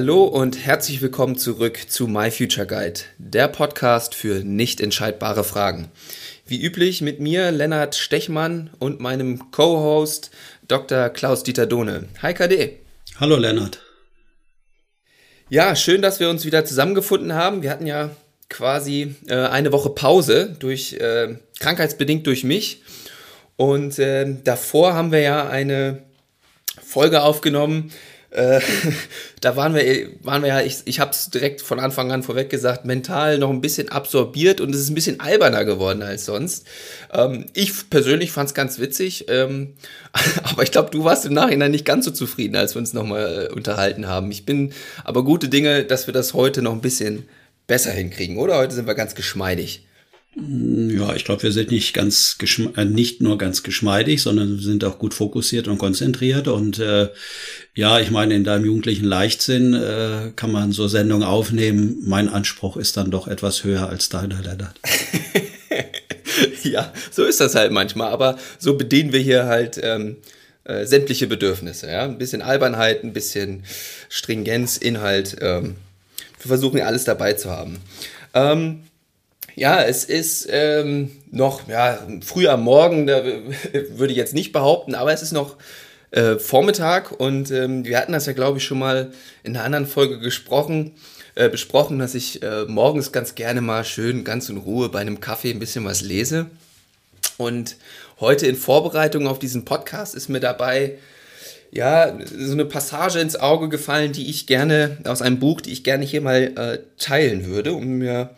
[0.00, 5.90] Hallo und herzlich willkommen zurück zu My Future Guide, der Podcast für nicht entscheidbare Fragen.
[6.46, 10.30] Wie üblich mit mir, Lennart Stechmann und meinem Co-Host
[10.66, 11.10] Dr.
[11.10, 12.08] Klaus-Dieter Dohne.
[12.22, 12.78] Hi KD.
[13.20, 13.82] Hallo Lennart.
[15.50, 17.60] Ja, schön, dass wir uns wieder zusammengefunden haben.
[17.60, 18.08] Wir hatten ja
[18.48, 22.84] quasi äh, eine Woche Pause durch äh, krankheitsbedingt durch mich
[23.56, 26.04] und äh, davor haben wir ja eine
[26.82, 27.92] Folge aufgenommen,
[28.30, 28.60] äh,
[29.40, 32.50] da waren wir, waren wir ja, ich, ich habe es direkt von Anfang an vorweg
[32.50, 36.66] gesagt, mental noch ein bisschen absorbiert und es ist ein bisschen alberner geworden als sonst.
[37.12, 39.74] Ähm, ich persönlich fand es ganz witzig, ähm,
[40.44, 43.48] aber ich glaube, du warst im Nachhinein nicht ganz so zufrieden, als wir uns nochmal
[43.50, 44.30] äh, unterhalten haben.
[44.30, 44.72] Ich bin
[45.04, 47.28] aber gute Dinge, dass wir das heute noch ein bisschen
[47.66, 48.58] besser hinkriegen, oder?
[48.58, 49.84] Heute sind wir ganz geschmeidig.
[50.36, 52.36] Ja, ich glaube, wir sind nicht ganz
[52.76, 56.46] äh, nicht nur ganz geschmeidig, sondern sind auch gut fokussiert und konzentriert.
[56.46, 57.08] Und äh,
[57.74, 61.96] ja, ich meine, in deinem jugendlichen Leichtsinn äh, kann man so Sendungen aufnehmen.
[62.04, 64.78] Mein Anspruch ist dann doch etwas höher als deiner, Lennart.
[66.62, 68.12] ja, so ist das halt manchmal.
[68.12, 70.18] Aber so bedienen wir hier halt ähm,
[70.62, 71.90] äh, sämtliche Bedürfnisse.
[71.90, 72.04] Ja?
[72.04, 73.64] Ein bisschen Albernheit, ein bisschen
[74.08, 75.36] Stringenz, Inhalt.
[75.40, 75.74] Ähm,
[76.38, 77.78] wir versuchen alles dabei zu haben.
[78.32, 78.84] Ähm,
[79.54, 83.22] ja, es ist ähm, noch ja, früh am Morgen, da
[83.90, 85.56] würde ich jetzt nicht behaupten, aber es ist noch
[86.10, 89.86] äh, Vormittag und ähm, wir hatten das ja, glaube ich, schon mal in einer anderen
[89.86, 90.92] Folge gesprochen,
[91.34, 95.20] äh, besprochen, dass ich äh, morgens ganz gerne mal schön ganz in Ruhe bei einem
[95.20, 96.46] Kaffee ein bisschen was lese.
[97.36, 97.76] Und
[98.18, 100.98] heute in Vorbereitung auf diesen Podcast ist mir dabei
[101.72, 105.84] ja, so eine Passage ins Auge gefallen, die ich gerne aus einem Buch, die ich
[105.84, 108.30] gerne hier mal äh, teilen würde, um mir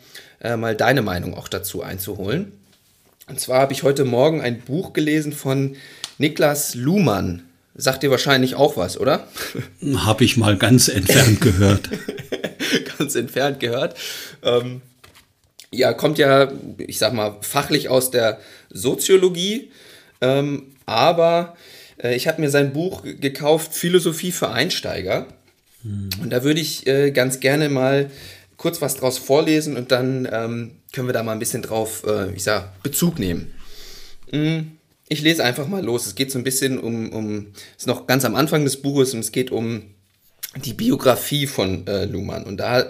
[0.43, 2.51] äh, mal deine Meinung auch dazu einzuholen.
[3.27, 5.75] Und zwar habe ich heute Morgen ein Buch gelesen von
[6.17, 7.43] Niklas Luhmann.
[7.75, 9.27] Sagt dir wahrscheinlich auch was, oder?
[9.95, 11.89] Habe ich mal ganz entfernt gehört.
[12.97, 13.97] ganz entfernt gehört.
[14.43, 14.81] Ähm,
[15.71, 18.39] ja, kommt ja, ich sag mal, fachlich aus der
[18.69, 19.71] Soziologie,
[20.21, 21.55] ähm, aber
[21.97, 25.25] äh, ich habe mir sein Buch gekauft, Philosophie für Einsteiger.
[25.81, 26.09] Mhm.
[26.21, 28.11] Und da würde ich äh, ganz gerne mal
[28.63, 32.31] kurz was draus vorlesen und dann ähm, können wir da mal ein bisschen drauf, äh,
[32.31, 33.53] ich sag, Bezug nehmen.
[34.31, 34.77] Mm,
[35.09, 36.05] ich lese einfach mal los.
[36.05, 37.47] Es geht so ein bisschen um, um,
[37.77, 39.83] ist noch ganz am Anfang des Buches und es geht um
[40.63, 42.45] die Biografie von äh, Luhmann.
[42.45, 42.85] Und da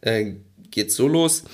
[0.00, 0.36] äh,
[0.70, 1.44] geht es so los.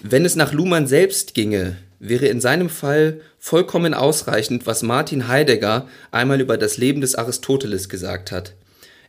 [0.00, 5.86] Wenn es nach Luhmann selbst ginge, wäre in seinem Fall vollkommen ausreichend, was Martin Heidegger
[6.10, 8.54] einmal über das Leben des Aristoteles gesagt hat.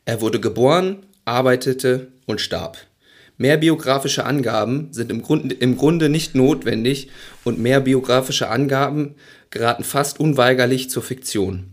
[0.04, 2.91] Er wurde geboren, arbeitete und starb.
[3.42, 7.10] Mehr biografische Angaben sind im Grunde, im Grunde nicht notwendig
[7.44, 9.16] und mehr biografische Angaben
[9.50, 11.66] geraten fast unweigerlich zur Fiktion.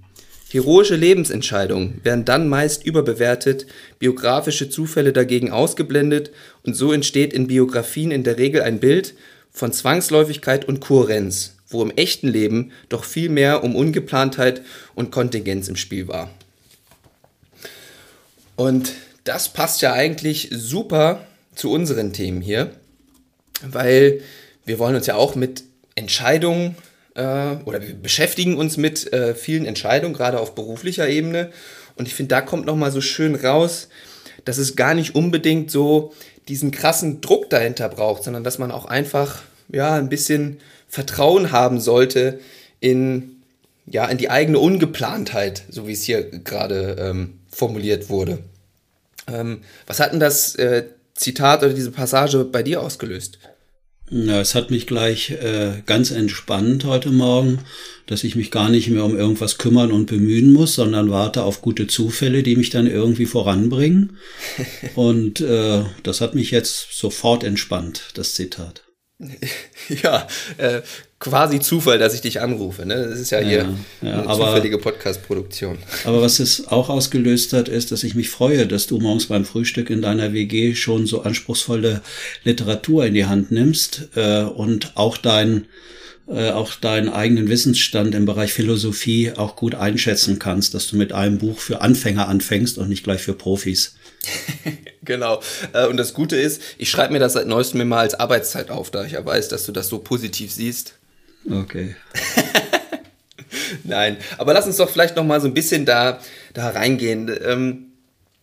[0.51, 3.67] Heroische Lebensentscheidungen werden dann meist überbewertet,
[3.99, 6.31] biografische Zufälle dagegen ausgeblendet
[6.63, 9.13] und so entsteht in Biografien in der Regel ein Bild
[9.51, 14.63] von Zwangsläufigkeit und Kohärenz, wo im echten Leben doch viel mehr um Ungeplantheit
[14.95, 16.31] und Kontingenz im Spiel war.
[18.57, 21.28] Und das passt ja eigentlich super
[21.59, 22.71] zu unseren Themen hier,
[23.63, 24.21] weil
[24.65, 25.65] wir wollen uns ja auch mit
[25.95, 26.77] Entscheidungen
[27.15, 31.51] äh, oder wir beschäftigen uns mit äh, vielen Entscheidungen, gerade auf beruflicher Ebene.
[31.97, 33.89] Und ich finde, da kommt nochmal so schön raus,
[34.45, 36.13] dass es gar nicht unbedingt so
[36.47, 41.81] diesen krassen Druck dahinter braucht, sondern dass man auch einfach ja ein bisschen Vertrauen haben
[41.81, 42.41] sollte
[42.81, 43.43] in
[43.85, 48.39] ja in die eigene Ungeplantheit, so wie es hier gerade ähm, formuliert wurde.
[49.27, 50.85] Ähm, was hat denn das äh,
[51.19, 53.39] Zitat oder diese Passage bei dir ausgelöst?
[54.11, 57.59] Ja, es hat mich gleich äh, ganz entspannt heute Morgen,
[58.07, 61.61] dass ich mich gar nicht mehr um irgendwas kümmern und bemühen muss, sondern warte auf
[61.61, 64.17] gute Zufälle, die mich dann irgendwie voranbringen.
[64.95, 68.88] und äh, das hat mich jetzt sofort entspannt, das Zitat.
[70.03, 70.29] Ja,
[70.59, 70.83] äh,
[71.19, 72.87] quasi Zufall, dass ich dich anrufe.
[72.87, 73.09] Ne?
[73.09, 73.69] Das ist ja hier
[74.03, 75.79] ja, ja, eine aber, zufällige Podcast-Produktion.
[76.05, 79.45] Aber was es auch ausgelöst hat, ist, dass ich mich freue, dass du morgens beim
[79.45, 82.03] Frühstück in deiner WG schon so anspruchsvolle
[82.45, 85.67] Literatur in die Hand nimmst äh, und auch dein
[86.29, 91.15] äh, auch deinen eigenen Wissensstand im Bereich Philosophie auch gut einschätzen kannst, dass du mit
[91.15, 93.95] einem Buch für Anfänger anfängst und nicht gleich für Profis.
[95.03, 95.41] genau.
[95.73, 98.91] Äh, und das Gute ist, ich schreibe mir das seit neuestem immer als Arbeitszeit auf,
[98.91, 100.95] da ich ja weiß, dass du das so positiv siehst.
[101.51, 101.97] Okay.
[103.85, 106.21] Nein, aber lass uns doch vielleicht noch mal so ein bisschen da,
[106.53, 107.93] da reingehen, ähm,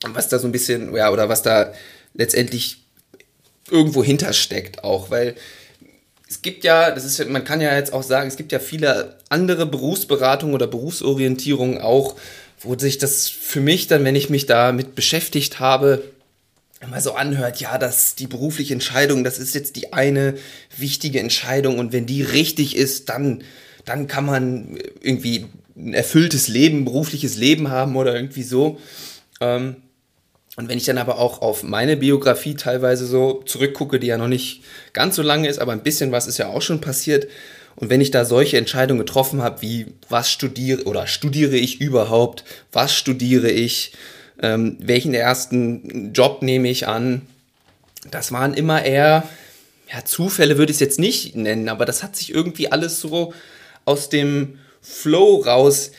[0.07, 1.73] was da so ein bisschen, ja, oder was da
[2.13, 2.83] letztendlich
[3.69, 5.35] irgendwo hintersteckt auch, weil
[6.27, 9.17] es gibt ja, das ist, man kann ja jetzt auch sagen, es gibt ja viele
[9.29, 12.15] andere Berufsberatungen oder Berufsorientierungen auch,
[12.65, 16.03] wo sich das für mich dann, wenn ich mich damit beschäftigt habe,
[16.81, 20.35] immer so anhört, ja, dass die berufliche Entscheidung, das ist jetzt die eine
[20.77, 23.43] wichtige Entscheidung und wenn die richtig ist, dann,
[23.85, 25.45] dann kann man irgendwie
[25.77, 28.79] ein erfülltes Leben, berufliches Leben haben oder irgendwie so.
[29.41, 29.77] Ähm,
[30.57, 34.29] und wenn ich dann aber auch auf meine Biografie teilweise so zurückgucke, die ja noch
[34.29, 34.63] nicht
[34.93, 37.27] ganz so lange ist, aber ein bisschen was ist ja auch schon passiert.
[37.75, 42.43] Und wenn ich da solche Entscheidungen getroffen habe, wie was studiere oder studiere ich überhaupt,
[42.71, 43.91] was studiere ich,
[44.41, 47.21] ähm, welchen ersten Job nehme ich an,
[48.11, 49.27] das waren immer eher,
[49.91, 53.33] ja, Zufälle würde ich es jetzt nicht nennen, aber das hat sich irgendwie alles so
[53.83, 55.91] aus dem Flow raus,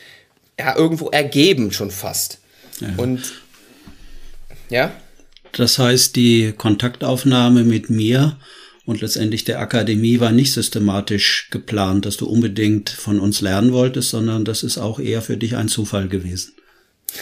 [0.59, 2.39] ja, irgendwo ergeben schon fast.
[2.79, 2.89] Ja.
[2.97, 3.41] Und
[4.69, 4.91] ja.
[5.51, 8.37] Das heißt, die Kontaktaufnahme mit mir
[8.87, 14.11] und letztendlich der Akademie war nicht systematisch geplant, dass du unbedingt von uns lernen wolltest,
[14.11, 16.53] sondern das ist auch eher für dich ein Zufall gewesen.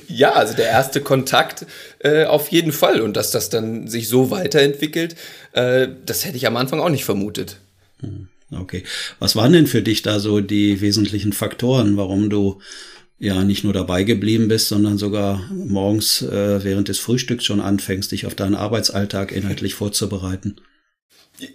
[0.07, 1.65] Ja, also der erste Kontakt
[1.99, 5.15] äh, auf jeden Fall und dass das dann sich so weiterentwickelt,
[5.53, 7.57] äh, das hätte ich am Anfang auch nicht vermutet.
[8.01, 8.83] Hm, okay.
[9.19, 12.61] Was waren denn für dich da so die wesentlichen Faktoren, warum du
[13.19, 18.11] ja nicht nur dabei geblieben bist, sondern sogar morgens äh, während des Frühstücks schon anfängst,
[18.11, 20.55] dich auf deinen Arbeitsalltag inhaltlich vorzubereiten.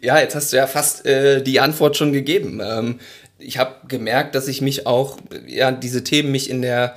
[0.02, 2.60] Ja, jetzt hast du ja fast äh, die Antwort schon gegeben.
[2.62, 3.00] Ähm,
[3.38, 6.96] ich habe gemerkt, dass ich mich auch, ja, diese Themen mich in der,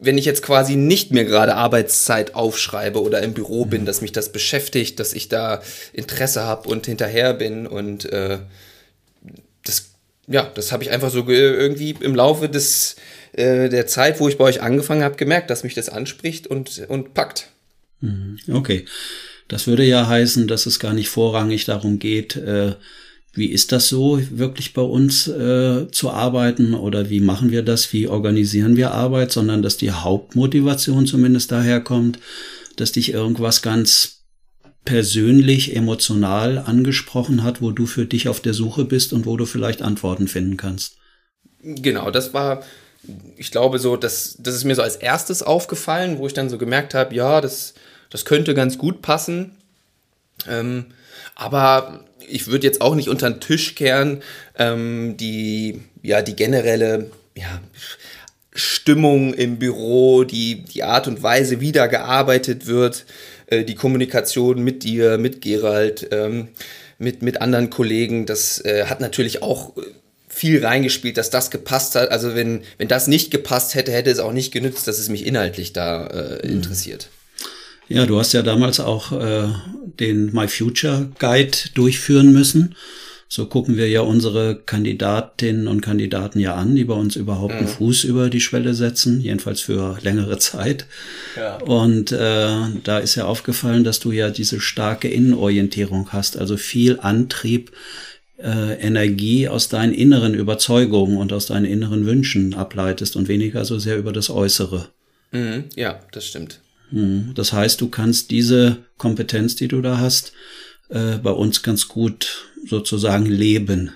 [0.00, 3.86] wenn ich jetzt quasi nicht mehr gerade Arbeitszeit aufschreibe oder im Büro bin, mhm.
[3.86, 8.38] dass mich das beschäftigt, dass ich da Interesse habe und hinterher bin und äh,
[9.64, 9.90] das,
[10.26, 12.96] ja, das habe ich einfach so irgendwie im Laufe des
[13.32, 16.86] äh, der Zeit, wo ich bei euch angefangen habe, gemerkt, dass mich das anspricht und,
[16.88, 17.48] und packt.
[18.00, 18.38] Mhm.
[18.52, 18.84] Okay.
[19.48, 22.74] Das würde ja heißen, dass es gar nicht vorrangig darum geht, äh,
[23.32, 27.92] wie ist das so wirklich bei uns äh, zu arbeiten oder wie machen wir das,
[27.92, 32.18] wie organisieren wir Arbeit, sondern dass die Hauptmotivation zumindest daherkommt,
[32.76, 34.24] dass dich irgendwas ganz
[34.84, 39.44] persönlich, emotional angesprochen hat, wo du für dich auf der Suche bist und wo du
[39.44, 40.96] vielleicht Antworten finden kannst.
[41.62, 42.62] Genau, das war
[43.36, 46.58] ich glaube so, das, das ist mir so als erstes aufgefallen, wo ich dann so
[46.58, 47.74] gemerkt habe, ja, das,
[48.10, 49.56] das könnte ganz gut passen.
[50.48, 50.86] Ähm,
[51.34, 54.22] aber ich würde jetzt auch nicht unter den Tisch kehren,
[54.58, 57.60] ähm, die, ja, die generelle, ja,
[58.52, 63.06] Stimmung im Büro, die, die Art und Weise, wie da gearbeitet wird,
[63.46, 66.48] äh, die Kommunikation mit dir, mit Gerald, ähm,
[66.98, 69.74] mit, mit anderen Kollegen, das äh, hat natürlich auch
[70.28, 72.10] viel reingespielt, dass das gepasst hat.
[72.10, 75.26] Also wenn, wenn das nicht gepasst hätte, hätte es auch nicht genützt, dass es mich
[75.26, 76.62] inhaltlich da äh, mhm.
[77.88, 79.48] Ja, du hast ja damals auch äh,
[79.98, 82.74] den My Future Guide durchführen müssen.
[83.30, 87.58] So gucken wir ja unsere Kandidatinnen und Kandidaten ja an, die bei uns überhaupt mhm.
[87.58, 90.86] einen Fuß über die Schwelle setzen, jedenfalls für längere Zeit.
[91.36, 91.56] Ja.
[91.56, 92.48] Und äh,
[92.84, 97.72] da ist ja aufgefallen, dass du ja diese starke Innenorientierung hast, also viel Antrieb,
[98.38, 103.78] äh, Energie aus deinen inneren Überzeugungen und aus deinen inneren Wünschen ableitest und weniger so
[103.78, 104.88] sehr über das Äußere.
[105.32, 106.60] Mhm, ja, das stimmt.
[106.90, 107.32] Mhm.
[107.34, 110.32] Das heißt, du kannst diese Kompetenz, die du da hast,
[110.88, 113.92] äh, bei uns ganz gut sozusagen leben.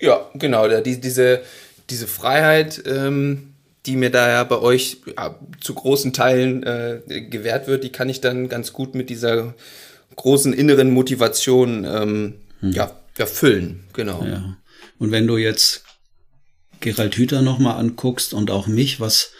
[0.00, 0.68] Ja, genau.
[0.80, 1.42] Die, diese,
[1.90, 3.54] diese Freiheit, ähm,
[3.86, 8.08] die mir da ja bei euch ja, zu großen Teilen äh, gewährt wird, die kann
[8.08, 9.54] ich dann ganz gut mit dieser
[10.16, 12.72] großen inneren Motivation ähm, hm.
[12.72, 13.84] ja, erfüllen.
[13.92, 14.24] Genau.
[14.24, 14.56] Ja.
[14.98, 15.84] Und wenn du jetzt
[16.80, 19.32] Gerald Hüther nochmal anguckst und auch mich, was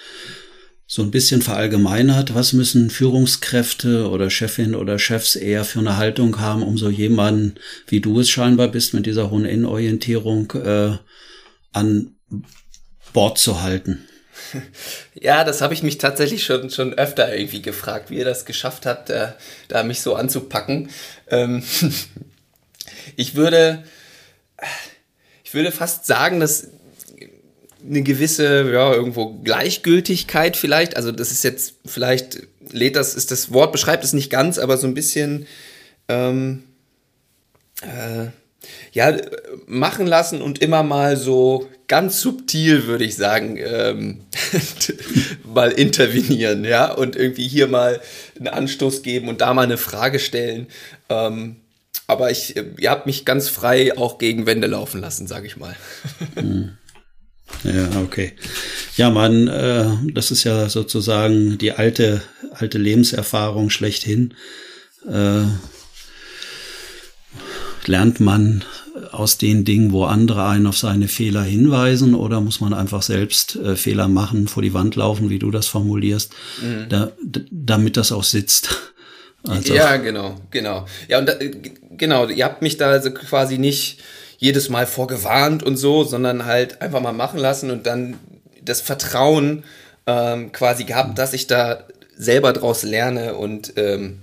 [0.86, 6.38] so ein bisschen verallgemeinert, was müssen Führungskräfte oder Chefin oder Chefs eher für eine Haltung
[6.38, 7.56] haben, um so jemanden,
[7.88, 10.96] wie du es scheinbar bist, mit dieser hohen Innenorientierung äh,
[11.72, 12.14] an
[13.12, 14.06] Bord zu halten?
[15.14, 18.84] Ja, das habe ich mich tatsächlich schon, schon öfter irgendwie gefragt, wie ihr das geschafft
[18.84, 19.28] habt, äh,
[19.66, 20.90] da mich so anzupacken.
[21.28, 21.64] Ähm,
[23.16, 23.82] ich würde,
[25.42, 26.68] ich würde fast sagen, dass
[27.88, 33.52] eine gewisse, ja, irgendwo Gleichgültigkeit vielleicht, also das ist jetzt, vielleicht lädt das, ist das
[33.52, 35.46] Wort, beschreibt es nicht ganz, aber so ein bisschen,
[36.08, 36.64] ähm,
[37.82, 38.30] äh,
[38.92, 39.16] ja,
[39.66, 44.22] machen lassen und immer mal so ganz subtil, würde ich sagen, ähm,
[45.44, 48.00] mal intervenieren, ja, und irgendwie hier mal
[48.36, 50.66] einen Anstoß geben und da mal eine Frage stellen.
[51.08, 51.56] Ähm,
[52.08, 55.76] aber ich, ihr habt mich ganz frei auch gegen Wände laufen lassen, sage ich mal.
[56.34, 56.76] Hm.
[57.64, 58.32] Ja, okay.
[58.96, 62.22] Ja, man, äh, das ist ja sozusagen die alte,
[62.52, 64.34] alte Lebenserfahrung schlechthin.
[65.08, 65.44] Äh,
[67.86, 68.64] lernt man
[69.12, 73.56] aus den Dingen, wo andere einen auf seine Fehler hinweisen, oder muss man einfach selbst
[73.56, 76.88] äh, Fehler machen, vor die Wand laufen, wie du das formulierst, mhm.
[76.88, 77.12] da,
[77.50, 78.76] damit das auch sitzt?
[79.48, 79.74] Also.
[79.74, 80.86] Ja, genau, genau.
[81.06, 81.34] Ja, und da,
[81.96, 84.00] genau, ihr habt mich da also quasi nicht
[84.38, 88.16] jedes Mal vorgewarnt und so, sondern halt einfach mal machen lassen und dann
[88.62, 89.64] das Vertrauen
[90.06, 91.84] ähm, quasi gehabt, dass ich da
[92.16, 94.20] selber draus lerne und ähm,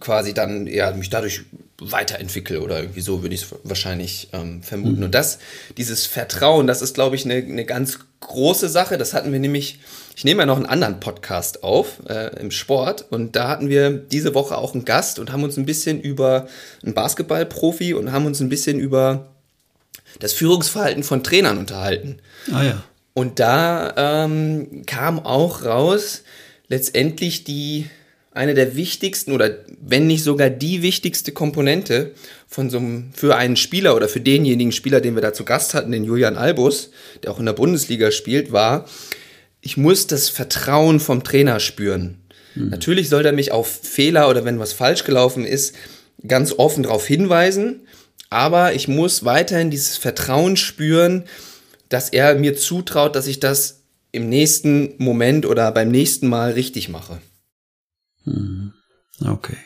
[0.00, 1.42] quasi dann ja mich dadurch
[1.80, 4.98] weiterentwickle oder irgendwie so würde ich es wahrscheinlich ähm, vermuten.
[4.98, 5.04] Mhm.
[5.04, 5.38] Und das,
[5.76, 8.98] dieses Vertrauen, das ist, glaube ich, eine, eine ganz große Sache.
[8.98, 9.78] Das hatten wir nämlich,
[10.16, 13.90] ich nehme ja noch einen anderen Podcast auf äh, im Sport und da hatten wir
[13.90, 16.48] diese Woche auch einen Gast und haben uns ein bisschen über
[16.82, 19.28] einen Basketballprofi und haben uns ein bisschen über
[20.20, 22.18] das Führungsverhalten von Trainern unterhalten.
[22.52, 22.82] Ah ja.
[23.14, 26.22] Und da ähm, kam auch raus,
[26.68, 27.88] letztendlich die
[28.34, 32.12] eine der wichtigsten oder wenn nicht sogar die wichtigste Komponente
[32.48, 35.72] von so einem, für einen Spieler oder für denjenigen Spieler, den wir da zu Gast
[35.72, 36.90] hatten, den Julian Albus,
[37.22, 38.86] der auch in der Bundesliga spielt, war,
[39.60, 42.18] ich muss das Vertrauen vom Trainer spüren.
[42.56, 42.70] Mhm.
[42.70, 45.76] Natürlich soll er mich auf Fehler oder wenn was falsch gelaufen ist,
[46.26, 47.86] ganz offen darauf hinweisen,
[48.30, 51.24] aber ich muss weiterhin dieses Vertrauen spüren,
[51.88, 56.88] dass er mir zutraut, dass ich das im nächsten Moment oder beim nächsten Mal richtig
[56.88, 57.20] mache.
[58.24, 58.72] Hm.
[59.20, 59.56] Okay.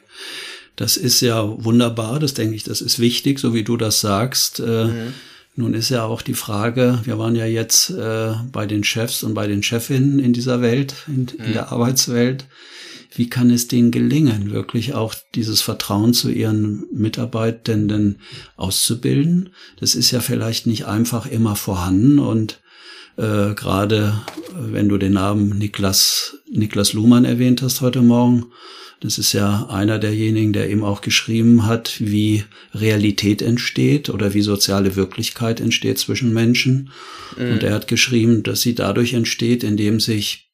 [0.77, 4.61] Das ist ja wunderbar, das denke ich, das ist wichtig, so wie du das sagst.
[4.61, 5.15] Äh, mhm.
[5.57, 9.35] Nun ist ja auch die Frage, wir waren ja jetzt äh, bei den Chefs und
[9.35, 11.45] bei den Chefinnen in dieser Welt, in, mhm.
[11.47, 12.47] in der Arbeitswelt.
[13.13, 18.21] Wie kann es denen gelingen, wirklich auch dieses Vertrauen zu ihren Mitarbeitenden
[18.57, 19.49] auszubilden?
[19.81, 22.61] Das ist ja vielleicht nicht einfach immer vorhanden und
[23.19, 24.21] äh, gerade
[24.51, 28.47] äh, wenn du den Namen Niklas, Niklas Luhmann erwähnt hast heute Morgen,
[29.01, 32.45] das ist ja einer derjenigen, der eben auch geschrieben hat, wie
[32.75, 36.91] Realität entsteht oder wie soziale Wirklichkeit entsteht zwischen Menschen.
[37.37, 37.53] Mhm.
[37.53, 40.51] Und er hat geschrieben, dass sie dadurch entsteht, indem sich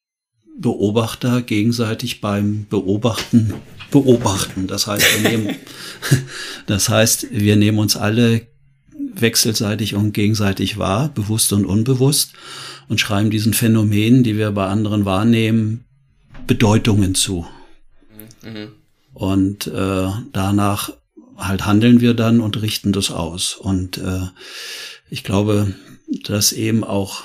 [0.58, 3.54] Beobachter gegenseitig beim Beobachten
[3.90, 4.66] beobachten.
[4.66, 5.56] Das heißt, wir nehmen,
[6.66, 8.46] das heißt, wir nehmen uns alle
[9.20, 12.32] wechselseitig und gegenseitig wahr, bewusst und unbewusst,
[12.88, 15.84] und schreiben diesen Phänomenen, die wir bei anderen wahrnehmen,
[16.46, 17.46] Bedeutungen zu.
[18.42, 18.68] Mhm.
[19.14, 20.90] Und äh, danach
[21.36, 23.54] halt handeln wir dann und richten das aus.
[23.54, 24.28] Und äh,
[25.10, 25.74] ich glaube,
[26.24, 27.22] dass eben auch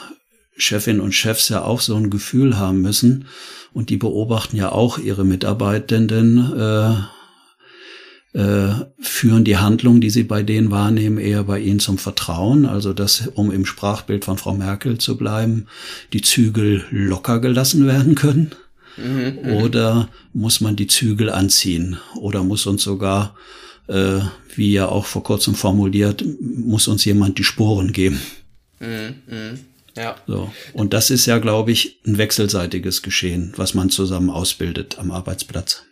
[0.55, 3.25] Chefinnen und Chefs ja auch so ein Gefühl haben müssen
[3.73, 6.95] und die beobachten ja auch ihre Mitarbeitenden äh,
[8.33, 8.69] äh,
[8.99, 12.65] führen die Handlungen, die sie bei denen wahrnehmen, eher bei ihnen zum Vertrauen.
[12.65, 15.65] Also dass, um im Sprachbild von Frau Merkel zu bleiben,
[16.13, 18.51] die Zügel locker gelassen werden können.
[18.97, 19.53] Mhm, mhm.
[19.57, 21.97] oder muss man die Zügel anziehen?
[22.15, 23.35] Oder muss uns sogar,
[23.87, 24.19] äh,
[24.55, 28.19] wie ja auch vor kurzem formuliert, muss uns jemand die Sporen geben?
[28.79, 29.59] Mhm, mh.
[29.97, 30.15] Ja.
[30.27, 30.53] So.
[30.73, 35.83] Und das ist ja, glaube ich, ein wechselseitiges Geschehen, was man zusammen ausbildet am Arbeitsplatz.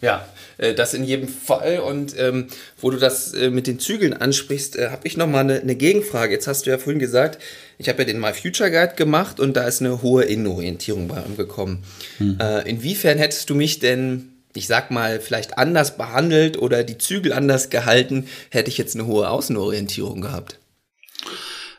[0.00, 0.26] Ja,
[0.56, 1.80] äh, das in jedem Fall.
[1.80, 2.46] Und ähm,
[2.80, 6.32] wo du das äh, mit den Zügeln ansprichst, äh, habe ich nochmal eine, eine Gegenfrage.
[6.32, 7.40] Jetzt hast du ja vorhin gesagt,
[7.78, 11.22] ich habe ja den My Future Guide gemacht und da ist eine hohe Innenorientierung bei
[11.22, 11.84] ihm gekommen.
[12.18, 12.38] Hm.
[12.40, 17.32] Äh, inwiefern hättest du mich denn, ich sag mal, vielleicht anders behandelt oder die Zügel
[17.32, 20.58] anders gehalten, hätte ich jetzt eine hohe Außenorientierung gehabt?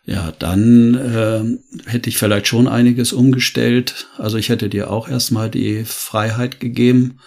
[0.05, 4.07] Ja, dann äh, hätte ich vielleicht schon einiges umgestellt.
[4.17, 7.19] Also ich hätte dir auch erstmal die Freiheit gegeben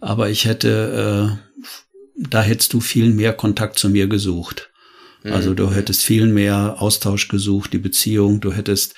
[0.00, 1.62] aber ich hätte, äh,
[2.16, 4.70] da hättest du viel mehr Kontakt zu mir gesucht.
[5.22, 5.32] Mhm.
[5.32, 8.94] Also du hättest viel mehr Austausch gesucht, die Beziehung, du hättest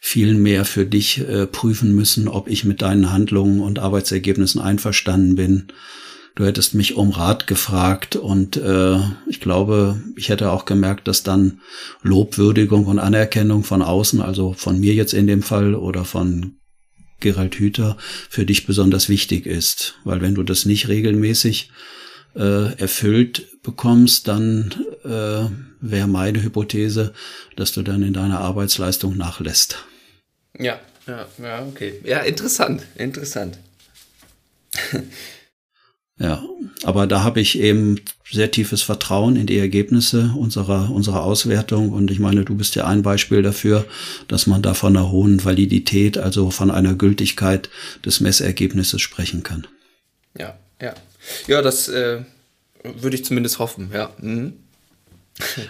[0.00, 5.34] viel mehr für dich äh, prüfen müssen, ob ich mit deinen Handlungen und Arbeitsergebnissen einverstanden
[5.34, 5.68] bin.
[6.36, 11.22] Du hättest mich um Rat gefragt und äh, ich glaube, ich hätte auch gemerkt, dass
[11.22, 11.60] dann
[12.02, 16.56] Lobwürdigung und Anerkennung von außen, also von mir jetzt in dem Fall oder von
[17.24, 17.96] Gerald Hüther
[18.28, 19.94] für dich besonders wichtig ist.
[20.04, 21.70] Weil wenn du das nicht regelmäßig
[22.36, 25.48] äh, erfüllt bekommst, dann äh,
[25.80, 27.14] wäre meine Hypothese,
[27.56, 29.78] dass du dann in deiner Arbeitsleistung nachlässt.
[30.58, 31.94] Ja, ja, ja, okay.
[32.04, 33.58] Ja, interessant, interessant.
[36.18, 36.44] Ja,
[36.84, 41.90] aber da habe ich eben sehr tiefes Vertrauen in die Ergebnisse unserer, unserer Auswertung.
[41.90, 43.84] Und ich meine, du bist ja ein Beispiel dafür,
[44.28, 47.68] dass man da von einer hohen Validität, also von einer Gültigkeit
[48.04, 49.66] des Messergebnisses sprechen kann.
[50.38, 50.94] Ja, ja.
[51.48, 52.20] Ja, das äh,
[52.82, 54.10] würde ich zumindest hoffen, ja.
[54.18, 54.54] Mhm.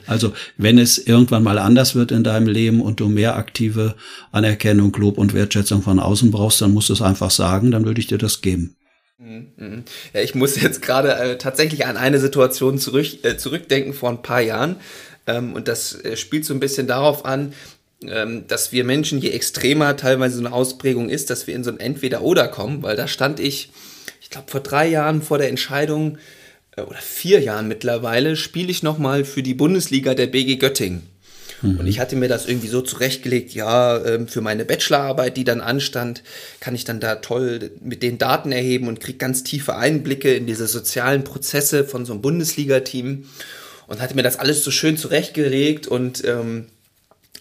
[0.06, 3.94] Also, wenn es irgendwann mal anders wird in deinem Leben und du mehr aktive
[4.30, 8.00] Anerkennung, Lob und Wertschätzung von außen brauchst, dann musst du es einfach sagen, dann würde
[8.00, 8.76] ich dir das geben.
[9.18, 9.84] Mhm.
[10.12, 14.22] Ja, ich muss jetzt gerade äh, tatsächlich an eine Situation zurück, äh, zurückdenken vor ein
[14.22, 14.76] paar Jahren.
[15.26, 17.54] Ähm, und das äh, spielt so ein bisschen darauf an,
[18.02, 21.70] ähm, dass wir Menschen, je extremer teilweise so eine Ausprägung ist, dass wir in so
[21.70, 23.70] ein Entweder-Oder kommen, weil da stand ich,
[24.20, 26.18] ich glaube, vor drei Jahren vor der Entscheidung,
[26.76, 31.13] äh, oder vier Jahren mittlerweile, spiele ich nochmal für die Bundesliga der BG Göttingen.
[31.62, 31.80] Mhm.
[31.80, 35.60] Und ich hatte mir das irgendwie so zurechtgelegt, ja, ähm, für meine Bachelorarbeit, die dann
[35.60, 36.22] anstand,
[36.60, 40.46] kann ich dann da toll mit den Daten erheben und kriege ganz tiefe Einblicke in
[40.46, 43.26] diese sozialen Prozesse von so einem Bundesliga-Team.
[43.86, 46.68] Und hatte mir das alles so schön zurechtgelegt und ähm,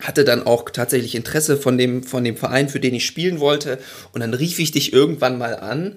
[0.02, 3.80] hatte dann auch tatsächlich Interesse von dem, von dem Verein, für den ich spielen wollte.
[4.12, 5.96] Und dann rief ich dich irgendwann mal an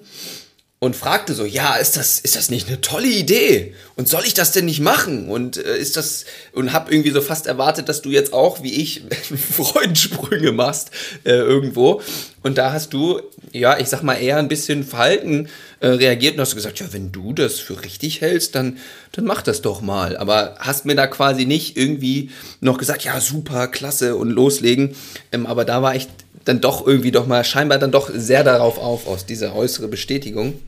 [0.79, 3.73] und fragte so, ja, ist das, ist das nicht eine tolle Idee?
[3.95, 5.27] Und soll ich das denn nicht machen?
[5.27, 8.73] Und äh, ist das, und hab irgendwie so fast erwartet, dass du jetzt auch, wie
[8.73, 9.01] ich,
[9.51, 10.91] Freudensprünge machst,
[11.23, 12.01] äh, irgendwo.
[12.43, 16.41] Und da hast du, ja, ich sag mal, eher ein bisschen verhalten äh, reagiert und
[16.41, 18.77] hast gesagt, ja, wenn du das für richtig hältst, dann,
[19.11, 20.17] dann mach das doch mal.
[20.17, 22.31] Aber hast mir da quasi nicht irgendwie
[22.61, 24.95] noch gesagt, ja, super, klasse und loslegen.
[25.31, 26.07] Ähm, aber da war ich
[26.45, 30.59] dann doch irgendwie doch mal scheinbar dann doch sehr darauf auf, aus dieser äußere Bestätigung.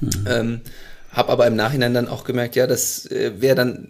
[0.00, 0.10] Mhm.
[0.28, 0.60] Ähm,
[1.12, 3.88] hab aber im Nachhinein dann auch gemerkt, ja, das äh, wäre dann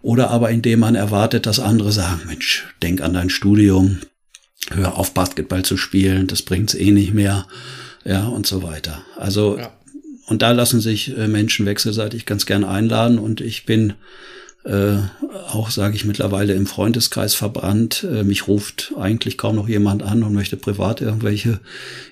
[0.02, 4.00] Oder aber indem man erwartet, dass andere sagen, Mensch, denk an dein Studium,
[4.72, 7.48] hör auf Basketball zu spielen, das bringt's eh nicht mehr
[8.04, 9.04] ja, und so weiter.
[9.18, 9.72] Also, ja.
[10.28, 13.94] und da lassen sich äh, Menschen wechselseitig ganz gern einladen und ich bin
[14.66, 14.98] äh,
[15.50, 18.04] auch, sage ich mittlerweile, im Freundeskreis verbrannt.
[18.04, 21.60] Äh, mich ruft eigentlich kaum noch jemand an und möchte privat irgendwelche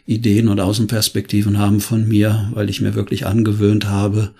[0.05, 4.35] Ideen und Außenperspektiven haben von mir, weil ich mir wirklich angewöhnt habe,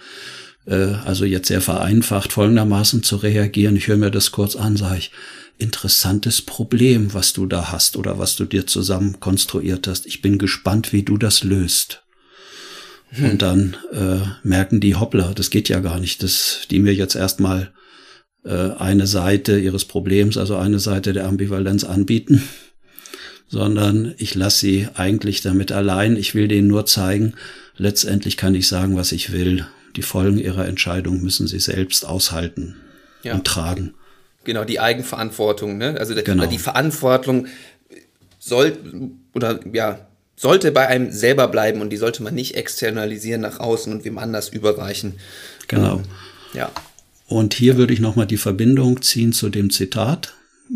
[0.68, 3.76] äh, also jetzt sehr vereinfacht folgendermaßen zu reagieren.
[3.76, 5.12] Ich höre mir das kurz an, sage ich,
[5.58, 10.06] interessantes Problem, was du da hast oder was du dir zusammen konstruiert hast.
[10.06, 12.04] Ich bin gespannt, wie du das löst.
[13.10, 13.32] Hm.
[13.32, 17.16] Und dann äh, merken die, hoppla, das geht ja gar nicht, dass die mir jetzt
[17.16, 17.72] erstmal
[18.50, 22.44] eine Seite ihres Problems, also eine Seite der Ambivalenz anbieten,
[23.48, 26.18] sondern ich lasse sie eigentlich damit allein.
[26.18, 27.36] Ich will denen nur zeigen,
[27.78, 29.66] letztendlich kann ich sagen, was ich will.
[29.96, 32.76] Die Folgen ihrer Entscheidung müssen sie selbst aushalten
[33.22, 33.36] ja.
[33.36, 33.94] und tragen.
[34.44, 35.96] Genau, die Eigenverantwortung, ne?
[35.98, 36.46] Also genau.
[36.48, 37.48] die Verantwortung
[38.40, 38.78] soll
[39.34, 43.94] oder ja, sollte bei einem selber bleiben und die sollte man nicht externalisieren nach außen
[43.94, 45.14] und wem anders überreichen.
[45.68, 45.98] Genau.
[45.98, 46.04] Ähm,
[46.54, 46.72] ja.
[47.28, 50.34] Und hier würde ich nochmal die Verbindung ziehen zu dem Zitat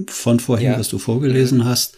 [0.07, 0.79] von vorhin, ja.
[0.79, 1.65] was du vorgelesen mhm.
[1.65, 1.97] hast.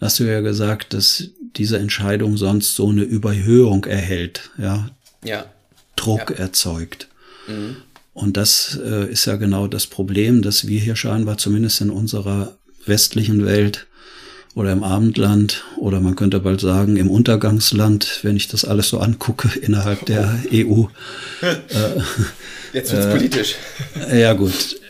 [0.00, 4.90] Hast du ja gesagt, dass diese Entscheidung sonst so eine Überhöhung erhält, ja.
[5.24, 5.46] Ja.
[5.96, 6.36] Druck ja.
[6.36, 7.08] erzeugt.
[7.48, 7.76] Mhm.
[8.14, 12.56] Und das äh, ist ja genau das Problem, dass wir hier scheinbar zumindest in unserer
[12.86, 13.87] westlichen Welt
[14.54, 18.98] oder im Abendland oder man könnte bald sagen im Untergangsland, wenn ich das alles so
[18.98, 20.84] angucke innerhalb der EU.
[21.40, 22.00] Äh,
[22.72, 23.54] Jetzt wird's äh, politisch.
[24.12, 24.80] Ja gut,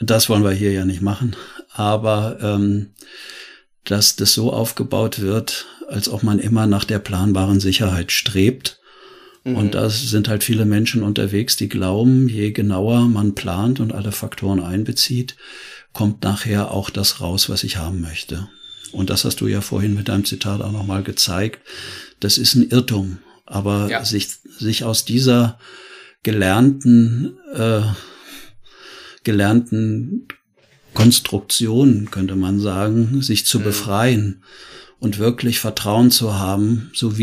[0.00, 1.34] das wollen wir hier ja nicht machen.
[1.72, 2.90] Aber ähm,
[3.84, 8.78] dass das so aufgebaut wird, als ob man immer nach der planbaren Sicherheit strebt
[9.54, 9.70] und mhm.
[9.70, 14.60] da sind halt viele Menschen unterwegs, die glauben, je genauer man plant und alle Faktoren
[14.60, 15.36] einbezieht,
[15.92, 18.48] kommt nachher auch das raus, was ich haben möchte.
[18.92, 21.60] Und das hast du ja vorhin mit deinem Zitat auch nochmal gezeigt,
[22.20, 23.18] das ist ein Irrtum.
[23.46, 24.04] Aber ja.
[24.04, 25.58] sich, sich aus dieser
[26.22, 27.82] gelernten, äh,
[29.24, 30.28] gelernten
[30.94, 33.64] Konstruktion, könnte man sagen, sich zu mhm.
[33.64, 34.42] befreien
[34.98, 37.18] und wirklich Vertrauen zu haben, so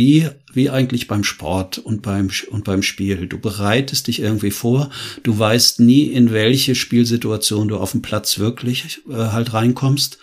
[0.55, 3.27] wie eigentlich beim Sport und beim, und beim Spiel.
[3.27, 4.89] Du bereitest dich irgendwie vor,
[5.23, 10.17] du weißt nie, in welche Spielsituation du auf dem Platz wirklich äh, halt reinkommst.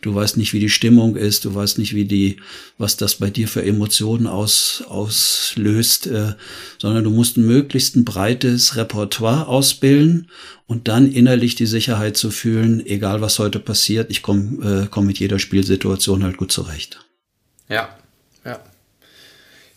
[0.00, 2.36] Du weißt nicht, wie die Stimmung ist, du weißt nicht, wie die,
[2.78, 6.34] was das bei dir für Emotionen aus, auslöst, äh,
[6.78, 10.28] sondern du musst ein möglichst ein breites Repertoire ausbilden
[10.66, 15.06] und dann innerlich die Sicherheit zu fühlen, egal was heute passiert, ich komme äh, komm
[15.06, 17.00] mit jeder Spielsituation halt gut zurecht.
[17.68, 17.96] Ja.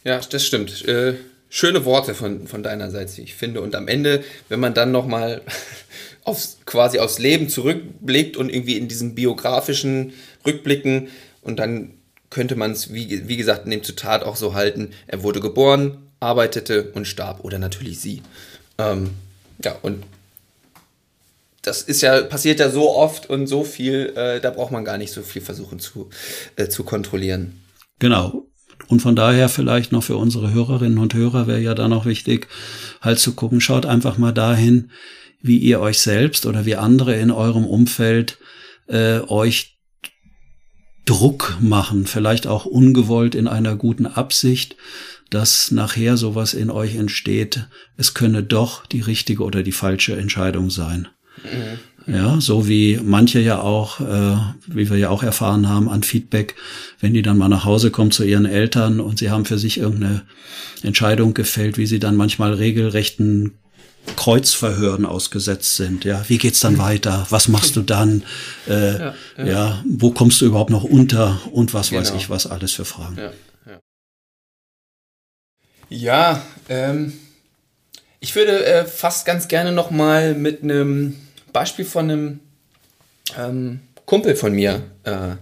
[0.07, 0.87] Ja, das stimmt.
[0.87, 1.15] Äh,
[1.49, 3.59] schöne Worte von, von deiner Seite, ich finde.
[3.59, 5.41] Und am Ende, wenn man dann nochmal
[6.23, 10.13] aufs, quasi aufs Leben zurückblickt und irgendwie in diesen biografischen
[10.45, 11.09] Rückblicken
[11.41, 11.91] und dann
[12.29, 15.97] könnte man es, wie, wie gesagt, in dem Zitat auch so halten, er wurde geboren,
[16.21, 17.43] arbeitete und starb.
[17.43, 18.21] Oder natürlich sie.
[18.77, 19.09] Ähm,
[19.61, 20.05] ja, und
[21.63, 24.97] das ist ja, passiert ja so oft und so viel, äh, da braucht man gar
[24.97, 26.09] nicht so viel versuchen zu,
[26.55, 27.61] äh, zu kontrollieren.
[27.99, 28.47] Genau.
[28.87, 32.47] Und von daher vielleicht noch für unsere Hörerinnen und Hörer wäre ja da noch wichtig,
[33.01, 34.91] halt zu gucken, schaut einfach mal dahin,
[35.41, 38.37] wie ihr euch selbst oder wie andere in eurem Umfeld
[38.87, 39.77] äh, euch
[41.05, 44.75] Druck machen, vielleicht auch ungewollt in einer guten Absicht,
[45.29, 50.69] dass nachher sowas in euch entsteht, es könne doch die richtige oder die falsche Entscheidung
[50.69, 51.07] sein.
[51.43, 51.79] Mhm.
[52.07, 56.55] Ja, so wie manche ja auch, äh, wie wir ja auch erfahren haben, an Feedback,
[57.01, 59.77] wenn die dann mal nach Hause kommen zu ihren Eltern und sie haben für sich
[59.77, 60.23] irgendeine
[60.83, 63.57] Entscheidung gefällt, wie sie dann manchmal regelrechten
[64.15, 66.05] Kreuzverhören ausgesetzt sind.
[66.05, 67.27] Ja, wie geht's dann weiter?
[67.29, 68.23] Was machst du dann?
[68.67, 69.45] Äh, ja, ja.
[69.45, 71.41] ja, wo kommst du überhaupt noch unter?
[71.51, 72.01] Und was genau.
[72.01, 73.17] weiß ich, was alles für Fragen.
[73.17, 73.31] Ja,
[73.65, 73.79] ja.
[75.89, 77.13] ja ähm,
[78.21, 81.15] ich würde äh, fast ganz gerne noch mal mit einem
[81.57, 82.39] Beispiel von einem
[83.35, 85.37] ähm, Kumpel von mir äh,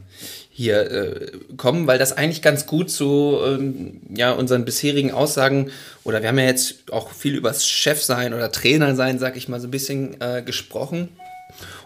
[0.50, 5.72] hier äh, kommen, weil das eigentlich ganz gut zu ähm, ja, unseren bisherigen Aussagen
[6.06, 9.50] oder wir haben ja jetzt auch viel über das Chefsein oder Trainer sein, sag ich
[9.50, 11.10] mal, so ein bisschen äh, gesprochen.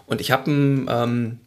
[0.06, 1.40] Und ich habe einen, ähm,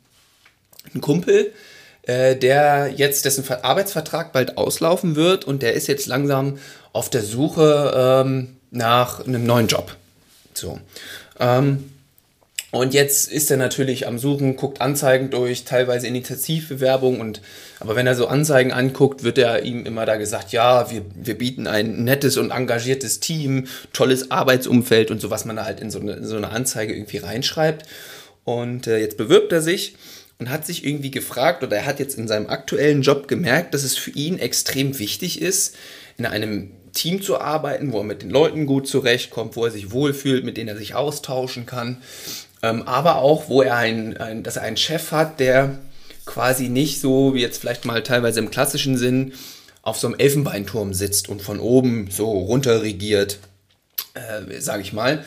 [0.91, 1.53] einen Kumpel,
[2.01, 6.57] äh, der jetzt dessen Arbeitsvertrag bald auslaufen wird und der ist jetzt langsam
[6.91, 9.95] auf der Suche ähm, nach einem neuen Job.
[10.53, 10.81] So.
[11.39, 11.92] Ähm,
[12.73, 17.39] und jetzt ist er natürlich am Suchen, guckt Anzeigen durch, teilweise Initiativbewerbung und
[17.79, 21.37] aber wenn er so Anzeigen anguckt, wird er ihm immer da gesagt, ja, wir, wir
[21.37, 25.91] bieten ein nettes und engagiertes Team, tolles Arbeitsumfeld und so, was man da halt in
[25.91, 27.85] so eine, in so eine Anzeige irgendwie reinschreibt.
[28.43, 29.95] Und äh, jetzt bewirbt er sich
[30.39, 33.83] und hat sich irgendwie gefragt oder er hat jetzt in seinem aktuellen Job gemerkt, dass
[33.83, 35.75] es für ihn extrem wichtig ist,
[36.17, 39.91] in einem Team zu arbeiten, wo er mit den Leuten gut zurechtkommt, wo er sich
[39.91, 42.01] wohlfühlt, mit denen er sich austauschen kann
[42.63, 45.77] ähm, aber auch, wo er ein, ein, dass er einen Chef hat, der
[46.25, 49.33] quasi nicht so wie jetzt vielleicht mal teilweise im klassischen Sinn
[49.81, 53.39] auf so einem Elfenbeinturm sitzt und von oben so runter regiert,
[54.13, 55.25] äh, sage ich mal.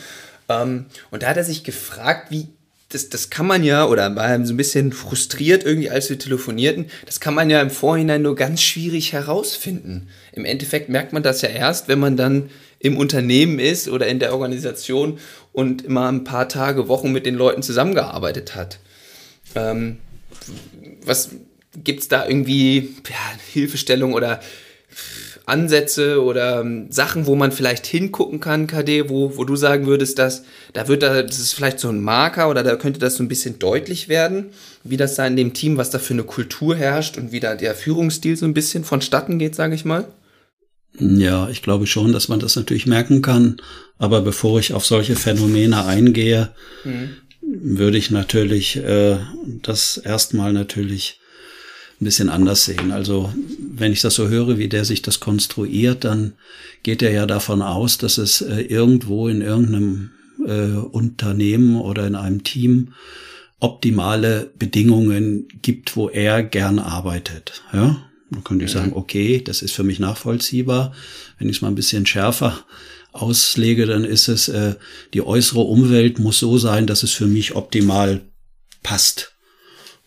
[0.49, 2.49] Ähm, und da hat er sich gefragt, wie
[2.89, 6.87] das, das kann man ja, oder war so ein bisschen frustriert irgendwie, als wir telefonierten,
[7.05, 10.09] das kann man ja im Vorhinein nur ganz schwierig herausfinden.
[10.33, 14.19] Im Endeffekt merkt man das ja erst, wenn man dann im Unternehmen ist oder in
[14.19, 15.19] der Organisation
[15.53, 18.79] und immer ein paar Tage, Wochen mit den Leuten zusammengearbeitet hat.
[19.55, 19.99] Ähm,
[21.05, 21.31] was
[21.83, 24.41] gibt es da irgendwie ja, Hilfestellung oder
[25.47, 30.19] Ansätze oder ähm, Sachen, wo man vielleicht hingucken kann, KD, wo, wo du sagen würdest,
[30.19, 33.23] dass da wird da, das ist vielleicht so ein Marker oder da könnte das so
[33.23, 34.47] ein bisschen deutlich werden,
[34.83, 37.55] wie das da in dem Team, was da für eine Kultur herrscht und wie da
[37.55, 40.09] der Führungsstil so ein bisschen vonstatten geht, sage ich mal?
[40.99, 43.57] Ja, ich glaube schon, dass man das natürlich merken kann.
[43.99, 46.51] Aber bevor ich auf solche Phänomene eingehe,
[46.85, 47.11] mhm.
[47.41, 49.19] würde ich natürlich äh,
[49.63, 51.21] das erstmal natürlich
[52.01, 52.93] ein bisschen anders sehen.
[52.93, 56.35] Also wenn ich das so höre, wie der sich das konstruiert, dann
[56.83, 60.11] geht er ja davon aus, dass es äh, irgendwo in irgendeinem
[60.47, 62.93] äh, Unternehmen oder in einem Team
[63.61, 67.63] optimale Bedingungen gibt, wo er gern arbeitet.
[67.73, 67.97] Ja?
[68.31, 70.93] Dann könnte ich sagen, okay, das ist für mich nachvollziehbar.
[71.39, 72.65] Wenn ich es mal ein bisschen schärfer
[73.13, 74.75] auslege, dann ist es, äh,
[75.15, 78.23] die äußere Umwelt muss so sein, dass es für mich optimal
[78.83, 79.33] passt.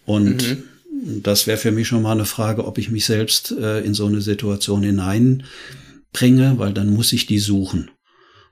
[0.05, 0.63] Und mhm
[1.01, 4.05] das wäre für mich schon mal eine Frage, ob ich mich selbst äh, in so
[4.05, 7.91] eine Situation hineinbringe, weil dann muss ich die suchen.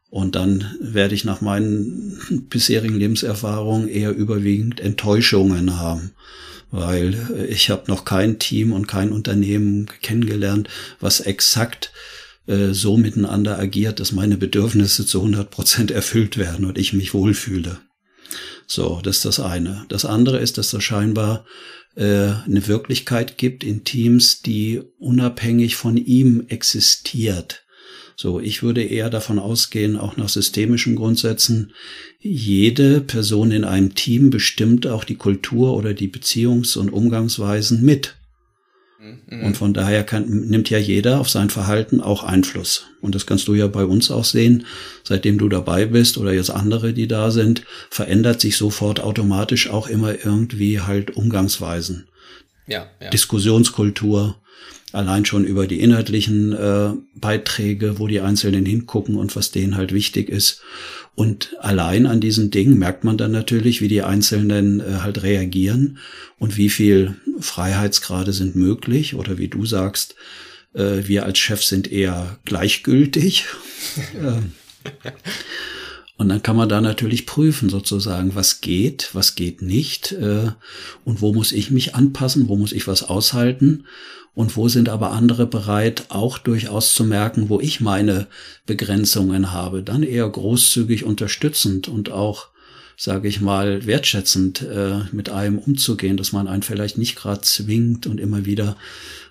[0.09, 6.11] Und dann werde ich nach meinen bisherigen Lebenserfahrungen eher überwiegend Enttäuschungen haben.
[6.71, 11.91] Weil äh, ich habe noch kein Team und kein Unternehmen kennengelernt, was exakt
[12.47, 17.13] äh, so miteinander agiert, dass meine Bedürfnisse zu 100 Prozent erfüllt werden und ich mich
[17.13, 17.79] wohlfühle.
[18.65, 19.85] So, das ist das eine.
[19.89, 21.45] Das andere ist, dass da scheinbar
[21.95, 22.03] äh,
[22.45, 27.63] eine Wirklichkeit gibt in Teams, die unabhängig von ihm existiert.
[28.19, 31.73] So, ich würde eher davon ausgehen, auch nach systemischen Grundsätzen,
[32.19, 38.15] jede Person in einem Team bestimmt auch die Kultur oder die Beziehungs- und Umgangsweisen mit.
[39.27, 39.43] Mhm.
[39.45, 42.87] Und von daher kann, nimmt ja jeder auf sein Verhalten auch Einfluss.
[43.01, 44.65] Und das kannst du ja bei uns auch sehen.
[45.03, 49.87] Seitdem du dabei bist oder jetzt andere, die da sind, verändert sich sofort automatisch auch
[49.87, 52.07] immer irgendwie halt Umgangsweisen.
[52.65, 53.11] Ja, ja.
[53.11, 54.37] Diskussionskultur,
[54.91, 59.93] allein schon über die inhaltlichen äh, Beiträge, wo die Einzelnen hingucken und was denen halt
[59.93, 60.61] wichtig ist.
[61.15, 65.97] Und allein an diesen Dingen merkt man dann natürlich, wie die Einzelnen äh, halt reagieren
[66.39, 70.15] und wie viel Freiheitsgrade sind möglich oder wie du sagst,
[70.73, 73.45] äh, wir als Chef sind eher gleichgültig.
[74.15, 74.51] Ähm,
[76.17, 80.51] und dann kann man da natürlich prüfen, sozusagen, was geht, was geht nicht äh,
[81.03, 83.85] und wo muss ich mich anpassen, wo muss ich was aushalten
[84.37, 88.27] und wo sind aber andere bereit, auch durchaus zu merken, wo ich meine
[88.67, 92.49] Begrenzungen habe, dann eher großzügig unterstützend und auch
[92.95, 98.05] sage ich mal, wertschätzend äh, mit einem umzugehen, dass man einen vielleicht nicht gerade zwingt
[98.05, 98.77] und immer wieder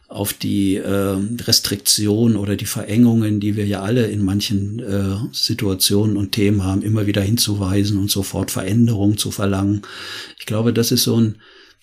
[0.09, 1.17] auf die äh,
[1.47, 6.83] Restriktion oder die Verengungen, die wir ja alle in manchen äh, Situationen und Themen haben,
[6.83, 9.83] immer wieder hinzuweisen und sofort Veränderungen zu verlangen.
[10.41, 11.37] Ich glaube, das ist so ein